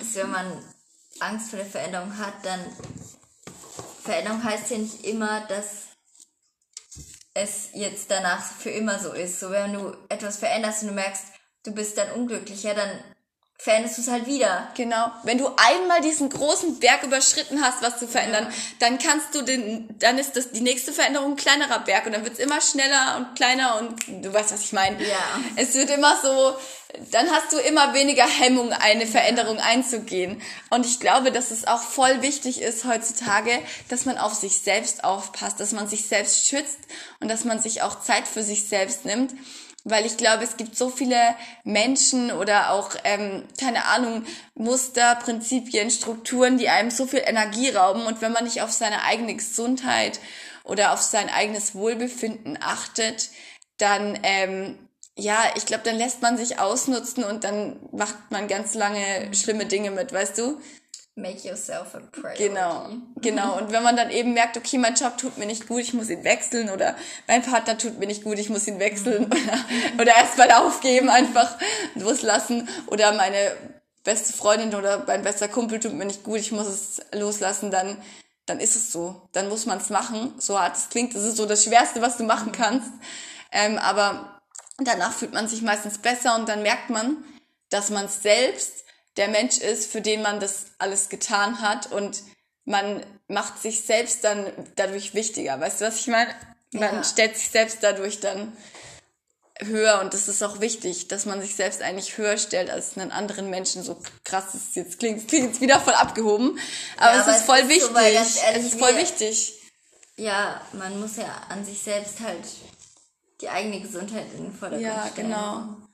ist, 0.00 0.14
wenn 0.16 0.30
man 0.30 0.64
Angst 1.20 1.50
vor 1.50 1.58
der 1.58 1.66
Veränderung 1.66 2.16
hat, 2.18 2.34
dann 2.44 2.60
Veränderung 4.02 4.42
heißt 4.44 4.70
ja 4.70 4.78
nicht 4.78 5.04
immer, 5.04 5.40
dass 5.48 5.87
es 7.42 7.70
jetzt 7.74 8.10
danach 8.10 8.42
für 8.42 8.70
immer 8.70 8.98
so 8.98 9.12
ist. 9.12 9.40
So, 9.40 9.50
wenn 9.50 9.72
du 9.72 9.96
etwas 10.08 10.38
veränderst 10.38 10.82
und 10.82 10.88
du 10.88 10.94
merkst, 10.94 11.24
du 11.64 11.72
bist 11.72 11.98
dann 11.98 12.10
unglücklicher, 12.12 12.74
dann 12.74 12.90
veränderst 13.60 13.98
du 13.98 14.02
es 14.02 14.08
halt 14.08 14.26
wieder. 14.26 14.68
Genau. 14.76 15.10
Wenn 15.24 15.36
du 15.36 15.48
einmal 15.56 16.00
diesen 16.00 16.30
großen 16.30 16.78
Berg 16.78 17.02
überschritten 17.02 17.60
hast, 17.60 17.82
was 17.82 17.98
zu 17.98 18.06
verändern, 18.06 18.44
ja. 18.44 18.52
dann 18.78 18.98
kannst 18.98 19.34
du 19.34 19.42
den, 19.42 19.88
dann 19.98 20.16
ist 20.16 20.36
das 20.36 20.52
die 20.52 20.60
nächste 20.60 20.92
Veränderung 20.92 21.32
ein 21.32 21.36
kleinerer 21.36 21.80
Berg 21.80 22.06
und 22.06 22.12
dann 22.12 22.24
wird's 22.24 22.38
immer 22.38 22.60
schneller 22.60 23.16
und 23.16 23.34
kleiner 23.34 23.78
und 23.80 24.24
du 24.24 24.32
weißt, 24.32 24.52
was 24.52 24.62
ich 24.62 24.72
meine. 24.72 25.02
Ja. 25.02 25.40
Es 25.56 25.74
wird 25.74 25.90
immer 25.90 26.16
so, 26.22 26.56
dann 27.10 27.28
hast 27.32 27.52
du 27.52 27.58
immer 27.58 27.94
weniger 27.94 28.26
Hemmung, 28.26 28.72
eine 28.72 29.08
Veränderung 29.08 29.58
einzugehen. 29.58 30.40
Und 30.70 30.86
ich 30.86 31.00
glaube, 31.00 31.32
dass 31.32 31.50
es 31.50 31.66
auch 31.66 31.82
voll 31.82 32.22
wichtig 32.22 32.62
ist 32.62 32.84
heutzutage, 32.84 33.50
dass 33.88 34.04
man 34.04 34.18
auf 34.18 34.34
sich 34.34 34.60
selbst 34.60 35.02
aufpasst, 35.02 35.58
dass 35.58 35.72
man 35.72 35.88
sich 35.88 36.06
selbst 36.06 36.46
schützt 36.46 36.78
und 37.18 37.28
dass 37.28 37.44
man 37.44 37.60
sich 37.60 37.82
auch 37.82 38.00
Zeit 38.00 38.28
für 38.28 38.44
sich 38.44 38.68
selbst 38.68 39.04
nimmt 39.04 39.34
weil 39.84 40.04
ich 40.06 40.16
glaube, 40.16 40.44
es 40.44 40.56
gibt 40.56 40.76
so 40.76 40.90
viele 40.90 41.16
Menschen 41.64 42.32
oder 42.32 42.72
auch, 42.72 42.90
ähm, 43.04 43.44
keine 43.58 43.86
Ahnung, 43.86 44.24
Muster, 44.54 45.14
Prinzipien, 45.16 45.90
Strukturen, 45.90 46.58
die 46.58 46.68
einem 46.68 46.90
so 46.90 47.06
viel 47.06 47.22
Energie 47.24 47.70
rauben. 47.70 48.04
Und 48.06 48.20
wenn 48.20 48.32
man 48.32 48.44
nicht 48.44 48.62
auf 48.62 48.72
seine 48.72 49.02
eigene 49.04 49.34
Gesundheit 49.34 50.20
oder 50.64 50.92
auf 50.92 51.00
sein 51.00 51.30
eigenes 51.30 51.74
Wohlbefinden 51.74 52.58
achtet, 52.60 53.30
dann, 53.78 54.18
ähm, 54.24 54.78
ja, 55.16 55.38
ich 55.56 55.66
glaube, 55.66 55.84
dann 55.84 55.96
lässt 55.96 56.22
man 56.22 56.36
sich 56.36 56.58
ausnutzen 56.58 57.24
und 57.24 57.44
dann 57.44 57.78
macht 57.92 58.30
man 58.30 58.46
ganz 58.46 58.74
lange 58.74 59.32
schlimme 59.34 59.66
Dinge 59.66 59.90
mit, 59.90 60.12
weißt 60.12 60.38
du? 60.38 60.60
Make 61.18 61.44
yourself 61.44 61.96
a 61.96 62.00
priority. 62.12 62.48
Genau, 62.48 62.90
genau. 63.16 63.58
Und 63.58 63.72
wenn 63.72 63.82
man 63.82 63.96
dann 63.96 64.10
eben 64.10 64.34
merkt, 64.34 64.56
okay, 64.56 64.78
mein 64.78 64.94
Job 64.94 65.18
tut 65.18 65.36
mir 65.36 65.46
nicht 65.46 65.66
gut, 65.66 65.80
ich 65.80 65.92
muss 65.92 66.08
ihn 66.10 66.22
wechseln 66.22 66.70
oder 66.70 66.94
mein 67.26 67.42
Partner 67.42 67.76
tut 67.76 67.98
mir 67.98 68.06
nicht 68.06 68.22
gut, 68.22 68.38
ich 68.38 68.50
muss 68.50 68.68
ihn 68.68 68.78
wechseln 68.78 69.24
mhm. 69.24 69.32
oder, 69.32 70.02
oder 70.02 70.16
erstmal 70.16 70.52
aufgeben, 70.52 71.08
einfach 71.08 71.58
loslassen 71.96 72.68
oder 72.86 73.12
meine 73.14 73.56
beste 74.04 74.32
Freundin 74.32 74.76
oder 74.76 75.02
mein 75.08 75.24
bester 75.24 75.48
Kumpel 75.48 75.80
tut 75.80 75.92
mir 75.92 76.04
nicht 76.04 76.22
gut, 76.22 76.38
ich 76.38 76.52
muss 76.52 76.68
es 76.68 77.02
loslassen, 77.12 77.72
dann, 77.72 78.00
dann 78.46 78.60
ist 78.60 78.76
es 78.76 78.92
so. 78.92 79.28
Dann 79.32 79.48
muss 79.48 79.66
man 79.66 79.78
es 79.78 79.90
machen. 79.90 80.34
So 80.38 80.60
hart 80.60 80.76
es 80.76 80.88
klingt, 80.88 81.16
das 81.16 81.24
ist 81.24 81.36
so 81.36 81.46
das 81.46 81.64
Schwerste, 81.64 82.00
was 82.00 82.16
du 82.16 82.22
machen 82.22 82.52
kannst. 82.52 82.92
Ähm, 83.50 83.76
aber 83.78 84.40
danach 84.78 85.12
fühlt 85.12 85.32
man 85.32 85.48
sich 85.48 85.62
meistens 85.62 85.98
besser 85.98 86.36
und 86.36 86.48
dann 86.48 86.62
merkt 86.62 86.90
man, 86.90 87.16
dass 87.70 87.90
man 87.90 88.04
es 88.04 88.22
selbst 88.22 88.84
der 89.18 89.28
Mensch 89.28 89.58
ist, 89.58 89.90
für 89.90 90.00
den 90.00 90.22
man 90.22 90.40
das 90.40 90.66
alles 90.78 91.08
getan 91.08 91.60
hat 91.60 91.92
und 91.92 92.22
man 92.64 93.04
macht 93.26 93.60
sich 93.60 93.82
selbst 93.82 94.24
dann 94.24 94.46
dadurch 94.76 95.14
wichtiger. 95.14 95.58
Weißt 95.60 95.80
du, 95.80 95.86
was 95.86 96.00
ich 96.00 96.06
meine? 96.06 96.30
Man 96.72 96.96
ja. 96.96 97.04
stellt 97.04 97.36
sich 97.36 97.50
selbst 97.50 97.78
dadurch 97.80 98.20
dann 98.20 98.52
höher 99.60 100.00
und 100.00 100.14
das 100.14 100.28
ist 100.28 100.42
auch 100.42 100.60
wichtig, 100.60 101.08
dass 101.08 101.26
man 101.26 101.40
sich 101.40 101.56
selbst 101.56 101.82
eigentlich 101.82 102.16
höher 102.16 102.36
stellt 102.36 102.70
als 102.70 102.96
einen 102.96 103.10
anderen 103.10 103.50
Menschen. 103.50 103.82
So 103.82 104.00
krass 104.24 104.54
ist 104.54 104.76
jetzt 104.76 104.98
klingt, 104.98 105.26
klingt 105.28 105.48
jetzt 105.48 105.60
wieder 105.60 105.80
voll 105.80 105.94
abgehoben, 105.94 106.58
aber 106.96 107.14
ja, 107.14 107.20
es 107.20 107.26
aber 107.26 107.36
ist 107.36 107.44
voll 107.44 107.58
es 107.58 107.68
wichtig. 107.68 107.88
So, 107.88 107.98
ehrlich, 107.98 108.42
es 108.54 108.64
ist 108.64 108.78
voll 108.78 108.96
wichtig. 108.96 109.54
Ja, 110.16 110.60
man 110.72 111.00
muss 111.00 111.16
ja 111.16 111.42
an 111.48 111.64
sich 111.64 111.80
selbst 111.80 112.20
halt 112.20 112.44
die 113.40 113.48
eigene 113.48 113.80
Gesundheit 113.80 114.26
in 114.36 114.44
den 114.44 114.52
Vordergrund 114.52 114.86
ja, 114.86 115.08
stellen. 115.08 115.30
Ja, 115.30 115.66
genau. 115.66 115.87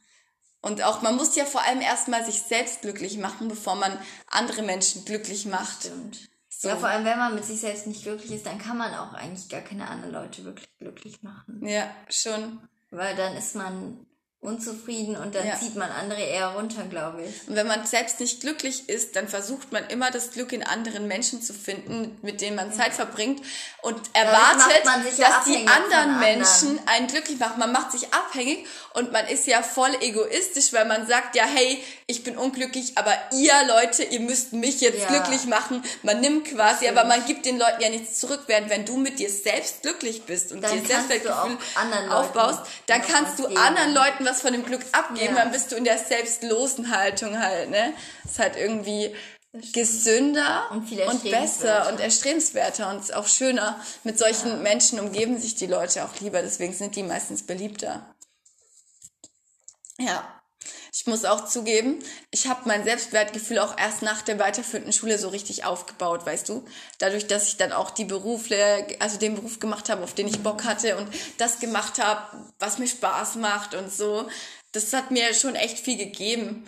Und 0.65 0.83
auch, 0.83 1.03
man 1.03 1.17
muss 1.17 1.37
ja 1.37 1.45
vor 1.45 1.61
allem 1.61 1.83
erstmal 1.83 2.25
sich 2.25 2.41
selbst 2.41 2.81
glücklich 2.81 3.19
machen, 3.19 3.49
bevor 3.49 3.75
man 3.75 3.99
andere 4.31 4.63
Menschen 4.63 5.05
glücklich 5.05 5.45
macht. 5.45 5.81
Stimmt. 5.81 6.31
So. 6.49 6.69
Ja, 6.69 6.77
vor 6.77 6.89
allem, 6.89 7.05
wenn 7.05 7.19
man 7.19 7.35
mit 7.35 7.45
sich 7.45 7.61
selbst 7.61 7.87
nicht 7.87 8.03
glücklich 8.03 8.31
ist, 8.31 8.47
dann 8.47 8.57
kann 8.59 8.79
man 8.79 8.95
auch 8.95 9.13
eigentlich 9.13 9.51
gar 9.51 9.61
keine 9.61 9.87
anderen 9.87 10.13
Leute 10.13 10.43
wirklich 10.45 10.67
glücklich 10.79 11.23
machen. 11.23 11.61
Ja, 11.67 11.91
schon. 12.09 12.67
Weil 12.91 13.15
dann 13.15 13.37
ist 13.37 13.55
man 13.55 14.07
unzufrieden 14.45 15.17
und 15.17 15.35
dann 15.35 15.47
ja. 15.47 15.59
zieht 15.59 15.75
man 15.75 15.91
andere 15.91 16.21
eher 16.21 16.49
runter, 16.49 16.85
glaube 16.85 17.23
ich. 17.23 17.49
Und 17.49 17.57
wenn 17.57 17.67
man 17.67 17.87
selbst 17.87 18.21
nicht 18.21 18.41
glücklich 18.41 18.89
ist, 18.89 19.17
dann 19.17 19.27
versucht 19.27 19.73
man 19.73 19.87
immer 19.89 20.11
das 20.11 20.33
Glück 20.33 20.53
in 20.53 20.63
anderen 20.63 21.09
Menschen 21.09 21.43
zu 21.43 21.55
finden, 21.55 22.19
mit 22.23 22.41
denen 22.41 22.57
man 22.57 22.73
Zeit 22.73 22.93
verbringt 22.93 23.43
und 23.81 23.99
erwartet, 24.13 24.85
dass 25.19 25.45
die 25.45 25.67
anderen 25.67 26.21
Menschen 26.21 26.79
einen 26.87 27.07
glücklich 27.07 27.39
machen. 27.39 27.59
Man 27.59 27.73
macht 27.73 27.93
sich 27.93 28.13
abhängig 28.13 28.67
und 28.93 29.13
man 29.13 29.27
ist 29.27 29.47
ja 29.47 29.63
voll 29.63 29.91
egoistisch, 30.01 30.73
weil 30.73 30.85
man 30.85 31.07
sagt 31.07 31.37
ja, 31.37 31.45
hey, 31.45 31.83
ich 32.07 32.23
bin 32.23 32.37
unglücklich, 32.37 32.99
aber 32.99 33.13
ihr 33.33 33.55
Leute, 33.67 34.05
ihr 34.05 34.21
müsst 34.21 34.53
mich 34.53 34.83
jetzt 34.83 35.01
ja. 35.01 35.09
glücklich 35.09 35.47
machen. 35.47 35.83
Man 36.03 36.21
nimmt 36.21 36.49
quasi, 36.49 36.85
Stimmt. 36.85 36.99
aber 36.99 37.09
man 37.09 37.25
gibt 37.25 37.47
den 37.47 37.59
Leuten 37.59 37.81
ja 37.81 37.89
nichts 37.89 38.21
zurück, 38.21 38.43
während 38.47 38.69
wenn 38.69 38.85
du 38.85 38.99
mit 38.99 39.19
dir 39.19 39.31
selbst 39.31 39.83
glücklich 39.83 40.25
bist 40.25 40.53
und 40.53 40.63
dann 40.63 40.71
dir 40.81 40.87
Selbstwertgefühl 40.87 42.11
aufbaust, 42.11 42.61
dann 42.87 43.01
kannst 43.01 43.39
du 43.39 43.47
anderen 43.47 43.95
Leuten 43.95 44.25
was 44.25 44.34
was 44.35 44.43
von 44.43 44.53
dem 44.53 44.65
Glück 44.65 44.85
abgeben, 44.93 45.35
ja. 45.35 45.43
dann 45.43 45.53
bist 45.53 45.73
du 45.73 45.77
in 45.77 45.85
der 45.85 45.99
selbstlosen 45.99 46.91
Haltung 46.91 47.39
halt, 47.39 47.71
ne? 47.71 47.95
ist 48.25 48.39
halt 48.39 48.57
irgendwie 48.57 49.15
gesünder 49.73 50.69
und, 50.73 50.91
und 50.91 51.31
besser 51.31 51.89
und 51.89 52.01
erstrebenswerter 52.01 52.91
und 52.91 53.15
auch 53.15 53.29
schöner. 53.29 53.81
Mit 54.03 54.19
solchen 54.19 54.49
ja. 54.49 54.57
Menschen 54.57 54.99
umgeben 54.99 55.39
sich 55.39 55.55
die 55.55 55.67
Leute 55.67 56.05
auch 56.05 56.21
lieber, 56.21 56.43
deswegen 56.43 56.73
sind 56.73 56.97
die 56.97 57.05
meistens 57.05 57.45
beliebter. 57.45 58.15
Ja. 59.99 60.43
Ich 60.97 61.09
muss 61.09 61.25
auch 61.25 61.47
zugeben, 61.47 61.99
ich 62.31 62.47
habe 62.47 62.69
mein 62.69 62.85
Selbstwertgefühl 62.85 63.59
auch 63.59 63.77
erst 63.77 64.03
nach 64.03 64.23
der 64.23 64.39
weiterführenden 64.39 64.93
Schule 64.93 65.19
so 65.19 65.29
richtig 65.29 65.65
aufgebaut, 65.65 66.25
weißt 66.25 66.49
du? 66.49 66.65
Dadurch, 67.01 67.27
dass 67.27 67.49
ich 67.49 67.57
dann 67.57 67.73
auch 67.73 67.91
die 67.91 68.05
Berufle, 68.05 68.87
also 69.01 69.19
den 69.19 69.35
Beruf 69.35 69.59
gemacht 69.59 69.89
habe, 69.89 70.05
auf 70.05 70.15
den 70.15 70.29
ich 70.29 70.45
Bock 70.45 70.63
hatte 70.63 70.97
und 70.97 71.09
das 71.37 71.59
gemacht 71.59 72.01
habe, 72.01 72.23
was 72.61 72.79
mir 72.79 72.87
Spaß 72.87 73.35
macht 73.37 73.75
und 73.75 73.93
so. 73.93 74.29
Das 74.71 74.93
hat 74.93 75.11
mir 75.11 75.35
schon 75.35 75.57
echt 75.57 75.81
viel 75.81 75.97
gegeben 75.97 76.65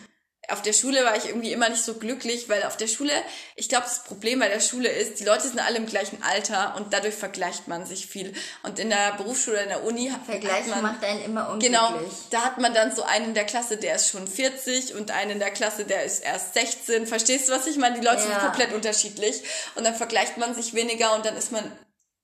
auf 0.48 0.62
der 0.62 0.72
Schule 0.72 1.04
war 1.04 1.16
ich 1.16 1.26
irgendwie 1.26 1.52
immer 1.52 1.68
nicht 1.68 1.82
so 1.82 1.94
glücklich, 1.94 2.48
weil 2.48 2.62
auf 2.64 2.76
der 2.76 2.86
Schule, 2.86 3.12
ich 3.54 3.68
glaube, 3.68 3.84
das 3.84 4.04
Problem 4.04 4.38
bei 4.38 4.48
der 4.48 4.60
Schule 4.60 4.88
ist, 4.88 5.18
die 5.20 5.24
Leute 5.24 5.48
sind 5.48 5.58
alle 5.58 5.76
im 5.76 5.86
gleichen 5.86 6.22
Alter 6.22 6.74
und 6.76 6.92
dadurch 6.92 7.14
vergleicht 7.14 7.68
man 7.68 7.86
sich 7.86 8.06
viel. 8.06 8.32
Und 8.62 8.78
in 8.78 8.90
der 8.90 9.14
Berufsschule, 9.16 9.62
in 9.62 9.68
der 9.68 9.84
Uni 9.84 10.08
hat, 10.08 10.24
Vergleichen 10.24 10.70
man... 10.70 10.82
macht 10.82 11.04
einen 11.04 11.24
immer 11.24 11.50
unglücklich. 11.50 11.72
Genau, 11.72 12.00
da 12.30 12.42
hat 12.42 12.58
man 12.58 12.74
dann 12.74 12.94
so 12.94 13.02
einen 13.02 13.26
in 13.26 13.34
der 13.34 13.44
Klasse, 13.44 13.76
der 13.76 13.96
ist 13.96 14.10
schon 14.10 14.26
40 14.26 14.94
und 14.94 15.10
einen 15.10 15.32
in 15.32 15.38
der 15.38 15.50
Klasse, 15.50 15.84
der 15.84 16.04
ist 16.04 16.24
erst 16.24 16.54
16. 16.54 17.06
Verstehst 17.06 17.48
du, 17.48 17.52
was 17.52 17.66
ich 17.66 17.76
meine? 17.76 17.98
Die 17.98 18.04
Leute 18.04 18.22
ja. 18.22 18.26
sind 18.28 18.38
komplett 18.40 18.72
unterschiedlich 18.72 19.42
und 19.74 19.84
dann 19.84 19.94
vergleicht 19.94 20.38
man 20.38 20.54
sich 20.54 20.74
weniger 20.74 21.14
und 21.14 21.24
dann 21.26 21.36
ist 21.36 21.52
man 21.52 21.70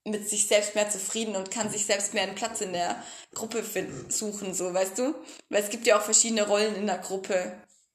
mit 0.05 0.29
sich 0.29 0.47
selbst 0.47 0.75
mehr 0.75 0.89
zufrieden 0.89 1.35
und 1.35 1.51
kann 1.51 1.69
sich 1.69 1.85
selbst 1.85 2.13
mehr 2.13 2.23
einen 2.23 2.35
Platz 2.35 2.61
in 2.61 2.73
der 2.73 3.01
Gruppe 3.33 3.63
finden, 3.63 4.11
suchen, 4.11 4.53
so, 4.53 4.73
weißt 4.73 4.97
du? 4.97 5.15
Weil 5.49 5.63
es 5.63 5.69
gibt 5.69 5.87
ja 5.87 5.97
auch 5.97 6.01
verschiedene 6.01 6.45
Rollen 6.45 6.75
in 6.75 6.87
der 6.87 6.97
Gruppe. 6.97 7.53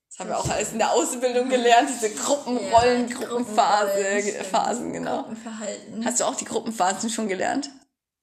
Das 0.09 0.19
haben 0.21 0.31
wir 0.31 0.39
auch 0.39 0.49
alles 0.49 0.73
in 0.73 0.79
der 0.79 0.91
Ausbildung 0.93 1.49
gelernt, 1.49 1.89
diese 1.91 2.11
Gruppenrollen, 2.15 3.09
ja, 3.09 3.17
Gruppenphase, 3.17 4.45
Phasen, 4.51 4.93
genau. 4.93 5.19
Gruppenverhalten. 5.19 6.05
Hast 6.05 6.21
du 6.21 6.25
auch 6.25 6.35
die 6.35 6.45
Gruppenphasen 6.45 7.11
schon 7.11 7.29
gelernt? 7.29 7.71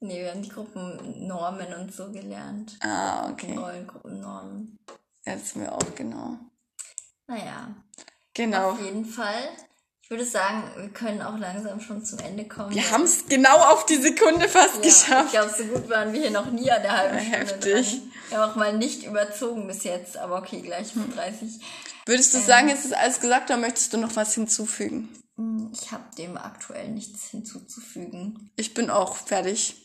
Nee, 0.01 0.21
wir 0.23 0.31
haben 0.31 0.41
die 0.41 0.49
Gruppennormen 0.49 1.73
und 1.75 1.93
so 1.93 2.11
gelernt. 2.11 2.77
Ah, 2.81 3.29
okay. 3.29 3.55
Rollen, 3.55 3.87
Gruppennormen. 3.87 4.77
Das 5.23 5.53
haben 5.53 5.61
wir 5.61 5.73
auch, 5.73 5.95
genau. 5.95 6.37
Naja, 7.27 7.69
Genau. 8.33 8.71
auf 8.71 8.81
jeden 8.81 9.05
Fall. 9.05 9.49
Ich 10.05 10.11
würde 10.11 10.23
sagen, 10.25 10.63
wir 10.77 10.89
können 10.89 11.23
auch 11.23 11.35
langsam 11.39 11.79
schon 11.81 12.05
zum 12.05 12.19
Ende 12.19 12.45
kommen. 12.47 12.69
Wir 12.75 12.91
haben 12.91 13.05
es 13.05 13.25
genau 13.27 13.57
auf 13.57 13.87
die 13.87 13.95
Sekunde 13.99 14.47
fast 14.47 14.75
ja, 14.75 14.81
Ich 14.81 14.99
geschafft. 15.01 15.31
glaube, 15.31 15.51
so 15.57 15.63
gut 15.63 15.89
waren 15.89 16.13
wir 16.13 16.21
hier 16.21 16.29
noch 16.29 16.51
nie 16.51 16.69
an 16.69 16.83
der 16.83 16.95
halben 16.95 17.17
Stunde 17.19 17.37
heftig. 17.37 17.87
dran. 18.01 18.11
Wir 18.29 18.37
haben 18.39 18.51
auch 18.51 18.55
mal 18.55 18.73
nicht 18.77 19.03
überzogen 19.03 19.65
bis 19.65 19.83
jetzt, 19.83 20.15
aber 20.17 20.37
okay, 20.37 20.61
gleich 20.61 20.93
Hm. 20.93 21.11
35. 21.11 21.59
Würdest 22.05 22.35
du 22.35 22.39
sagen, 22.39 22.69
jetzt 22.69 22.85
ist 22.85 22.93
alles 22.95 23.19
gesagt 23.19 23.49
oder 23.49 23.57
möchtest 23.57 23.93
du 23.93 23.97
noch 23.97 24.15
was 24.15 24.35
hinzufügen? 24.35 25.09
Hm, 25.37 25.71
Ich 25.73 25.91
habe 25.91 26.03
dem 26.19 26.37
aktuell 26.37 26.89
nichts 26.89 27.25
hinzuzufügen. 27.31 28.51
Ich 28.57 28.75
bin 28.75 28.91
auch 28.91 29.15
fertig. 29.15 29.75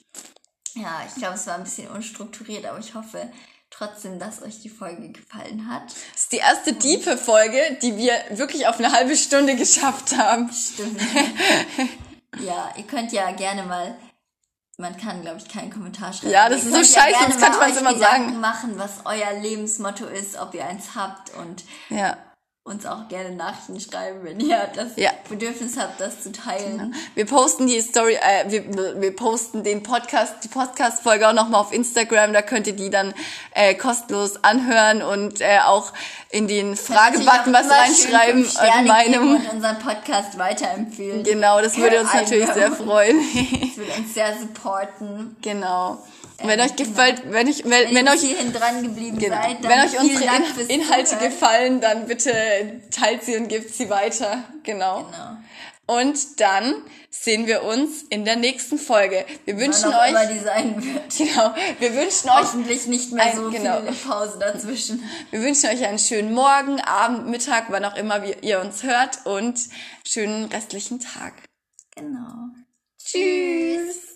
Ja, 0.74 1.00
ich 1.08 1.14
glaube, 1.14 1.36
es 1.36 1.46
war 1.46 1.54
ein 1.54 1.64
bisschen 1.64 1.88
unstrukturiert, 1.88 2.66
aber 2.66 2.78
ich 2.78 2.94
hoffe 2.94 3.26
trotzdem, 3.70 4.18
dass 4.18 4.42
euch 4.42 4.60
die 4.60 4.68
Folge 4.68 5.10
gefallen 5.10 5.68
hat. 5.70 5.84
Das 6.12 6.22
ist 6.22 6.32
die 6.32 6.38
erste 6.38 6.72
diepe 6.72 7.16
Folge, 7.16 7.78
die 7.82 7.96
wir 7.96 8.12
wirklich 8.30 8.66
auf 8.66 8.78
eine 8.78 8.92
halbe 8.92 9.16
Stunde 9.16 9.56
geschafft 9.56 10.16
haben. 10.16 10.50
Stimmt. 10.52 11.00
ja, 12.40 12.72
ihr 12.76 12.84
könnt 12.84 13.12
ja 13.12 13.30
gerne 13.32 13.62
mal. 13.64 13.96
Man 14.76 14.96
kann, 14.96 15.20
glaube 15.20 15.38
ich, 15.38 15.46
keinen 15.48 15.70
Kommentar 15.70 16.12
schreiben. 16.12 16.32
Ja, 16.32 16.48
das 16.48 16.64
Ihr 16.64 16.70
ist 16.80 16.92
so 16.92 16.98
ja 16.98 17.02
scheiße, 17.02 17.18
könnte 17.18 17.38
mal 17.40 17.50
man's 17.50 17.72
euch 17.76 17.80
immer 17.80 17.94
Gedanken 17.94 18.28
sagen. 18.30 18.40
machen, 18.40 18.78
was 18.78 18.90
euer 19.04 19.38
Lebensmotto 19.38 20.06
ist, 20.06 20.38
ob 20.38 20.54
ihr 20.54 20.64
eins 20.64 20.94
habt 20.94 21.34
und 21.36 21.64
Ja. 21.90 22.16
Uns 22.70 22.86
auch 22.86 23.08
gerne 23.08 23.30
Nachrichten 23.34 23.80
schreiben, 23.80 24.20
wenn 24.22 24.40
ihr 24.40 24.68
das 24.74 24.88
Ja. 24.96 25.10
Bedürfnis 25.28 25.76
habt, 25.78 26.00
das 26.00 26.22
zu 26.22 26.32
teilen. 26.32 26.94
Wir 27.14 27.26
posten 27.26 27.66
die 27.66 27.80
Story, 27.80 28.14
äh, 28.14 28.50
wir, 28.50 29.00
wir 29.00 29.14
posten 29.16 29.64
den 29.64 29.82
Podcast, 29.82 30.34
die 30.44 30.48
Podcast-Folge 30.48 31.28
auch 31.28 31.32
nochmal 31.32 31.60
auf 31.60 31.72
Instagram. 31.72 32.32
Da 32.32 32.42
könnt 32.42 32.66
ihr 32.66 32.74
die 32.76 32.90
dann 32.90 33.12
äh, 33.54 33.74
kostenlos 33.74 34.42
anhören 34.44 35.02
und 35.02 35.40
äh, 35.40 35.58
auch 35.64 35.92
in 36.30 36.46
den 36.46 36.76
Fragebutton 36.76 37.52
was 37.52 37.68
reinschreiben, 37.68 38.46
eure 38.60 38.82
Meinung. 38.84 39.34
Und 39.36 39.52
unseren 39.52 39.78
Podcast 39.80 40.38
weiterempfehlen. 40.38 41.24
Genau, 41.24 41.60
das 41.60 41.76
würde 41.76 42.00
uns 42.00 42.14
natürlich 42.14 42.48
sehr 42.52 42.70
freuen. 42.72 43.18
Das 43.18 43.76
würde 43.76 43.92
uns 43.98 44.14
sehr 44.14 44.38
supporten. 44.38 45.36
genau. 45.42 45.98
Wenn 46.42 46.60
euch 46.60 46.76
gefällt, 46.76 47.22
wenn 47.30 47.46
ich, 47.48 47.64
wenn, 47.64 47.70
Wenn, 47.70 47.94
wenn 47.94 48.06
ihr 48.06 48.12
euch 48.12 48.20
hierhin 48.20 48.52
dran 48.52 48.82
geblieben 48.82 49.18
Genau. 49.18 49.36
seid, 49.36 49.62
dann 49.64 49.70
Wenn 49.70 49.80
euch 49.80 49.98
unsere 50.00 50.24
In 50.62 50.80
Inhalte 50.80 51.04
Zuhören. 51.10 51.24
gefallen, 51.30 51.80
dann 51.80 52.06
bitte 52.06 52.32
teilt 52.90 53.24
sie 53.24 53.36
und 53.36 53.48
gebt 53.48 53.74
sie 53.74 53.90
weiter. 53.90 54.44
Genau. 54.62 55.04
Genau. 55.04 55.36
Und 55.86 56.40
dann 56.40 56.76
sehen 57.10 57.48
wir 57.48 57.64
uns 57.64 58.02
in 58.10 58.24
der 58.24 58.36
nächsten 58.36 58.78
Folge. 58.78 59.26
Wir 59.44 59.58
wünschen 59.58 59.86
immer 59.90 60.00
euch, 60.02 60.28
die 60.32 60.38
sein 60.38 60.76
wird. 60.84 61.16
genau, 61.18 61.52
wir 61.80 61.94
wünschen 61.96 62.28
euch, 62.30 62.36
Hoffentlich 62.36 62.86
nicht 62.86 63.10
mehr 63.10 63.24
ein- 63.24 63.36
so 63.36 63.50
genau. 63.50 63.80
viel 63.82 63.92
Pause 64.08 64.38
dazwischen. 64.38 65.02
wir 65.32 65.42
wünschen 65.42 65.68
euch 65.68 65.84
einen 65.84 65.98
schönen 65.98 66.32
Morgen, 66.32 66.80
Abend, 66.80 67.26
Mittag, 67.28 67.64
wann 67.70 67.84
auch 67.84 67.96
immer 67.96 68.22
ihr 68.42 68.60
uns 68.60 68.84
hört 68.84 69.26
und 69.26 69.58
schönen 70.06 70.44
restlichen 70.44 71.00
Tag. 71.00 71.32
Genau. 71.96 72.50
Tschüss. 73.04 74.09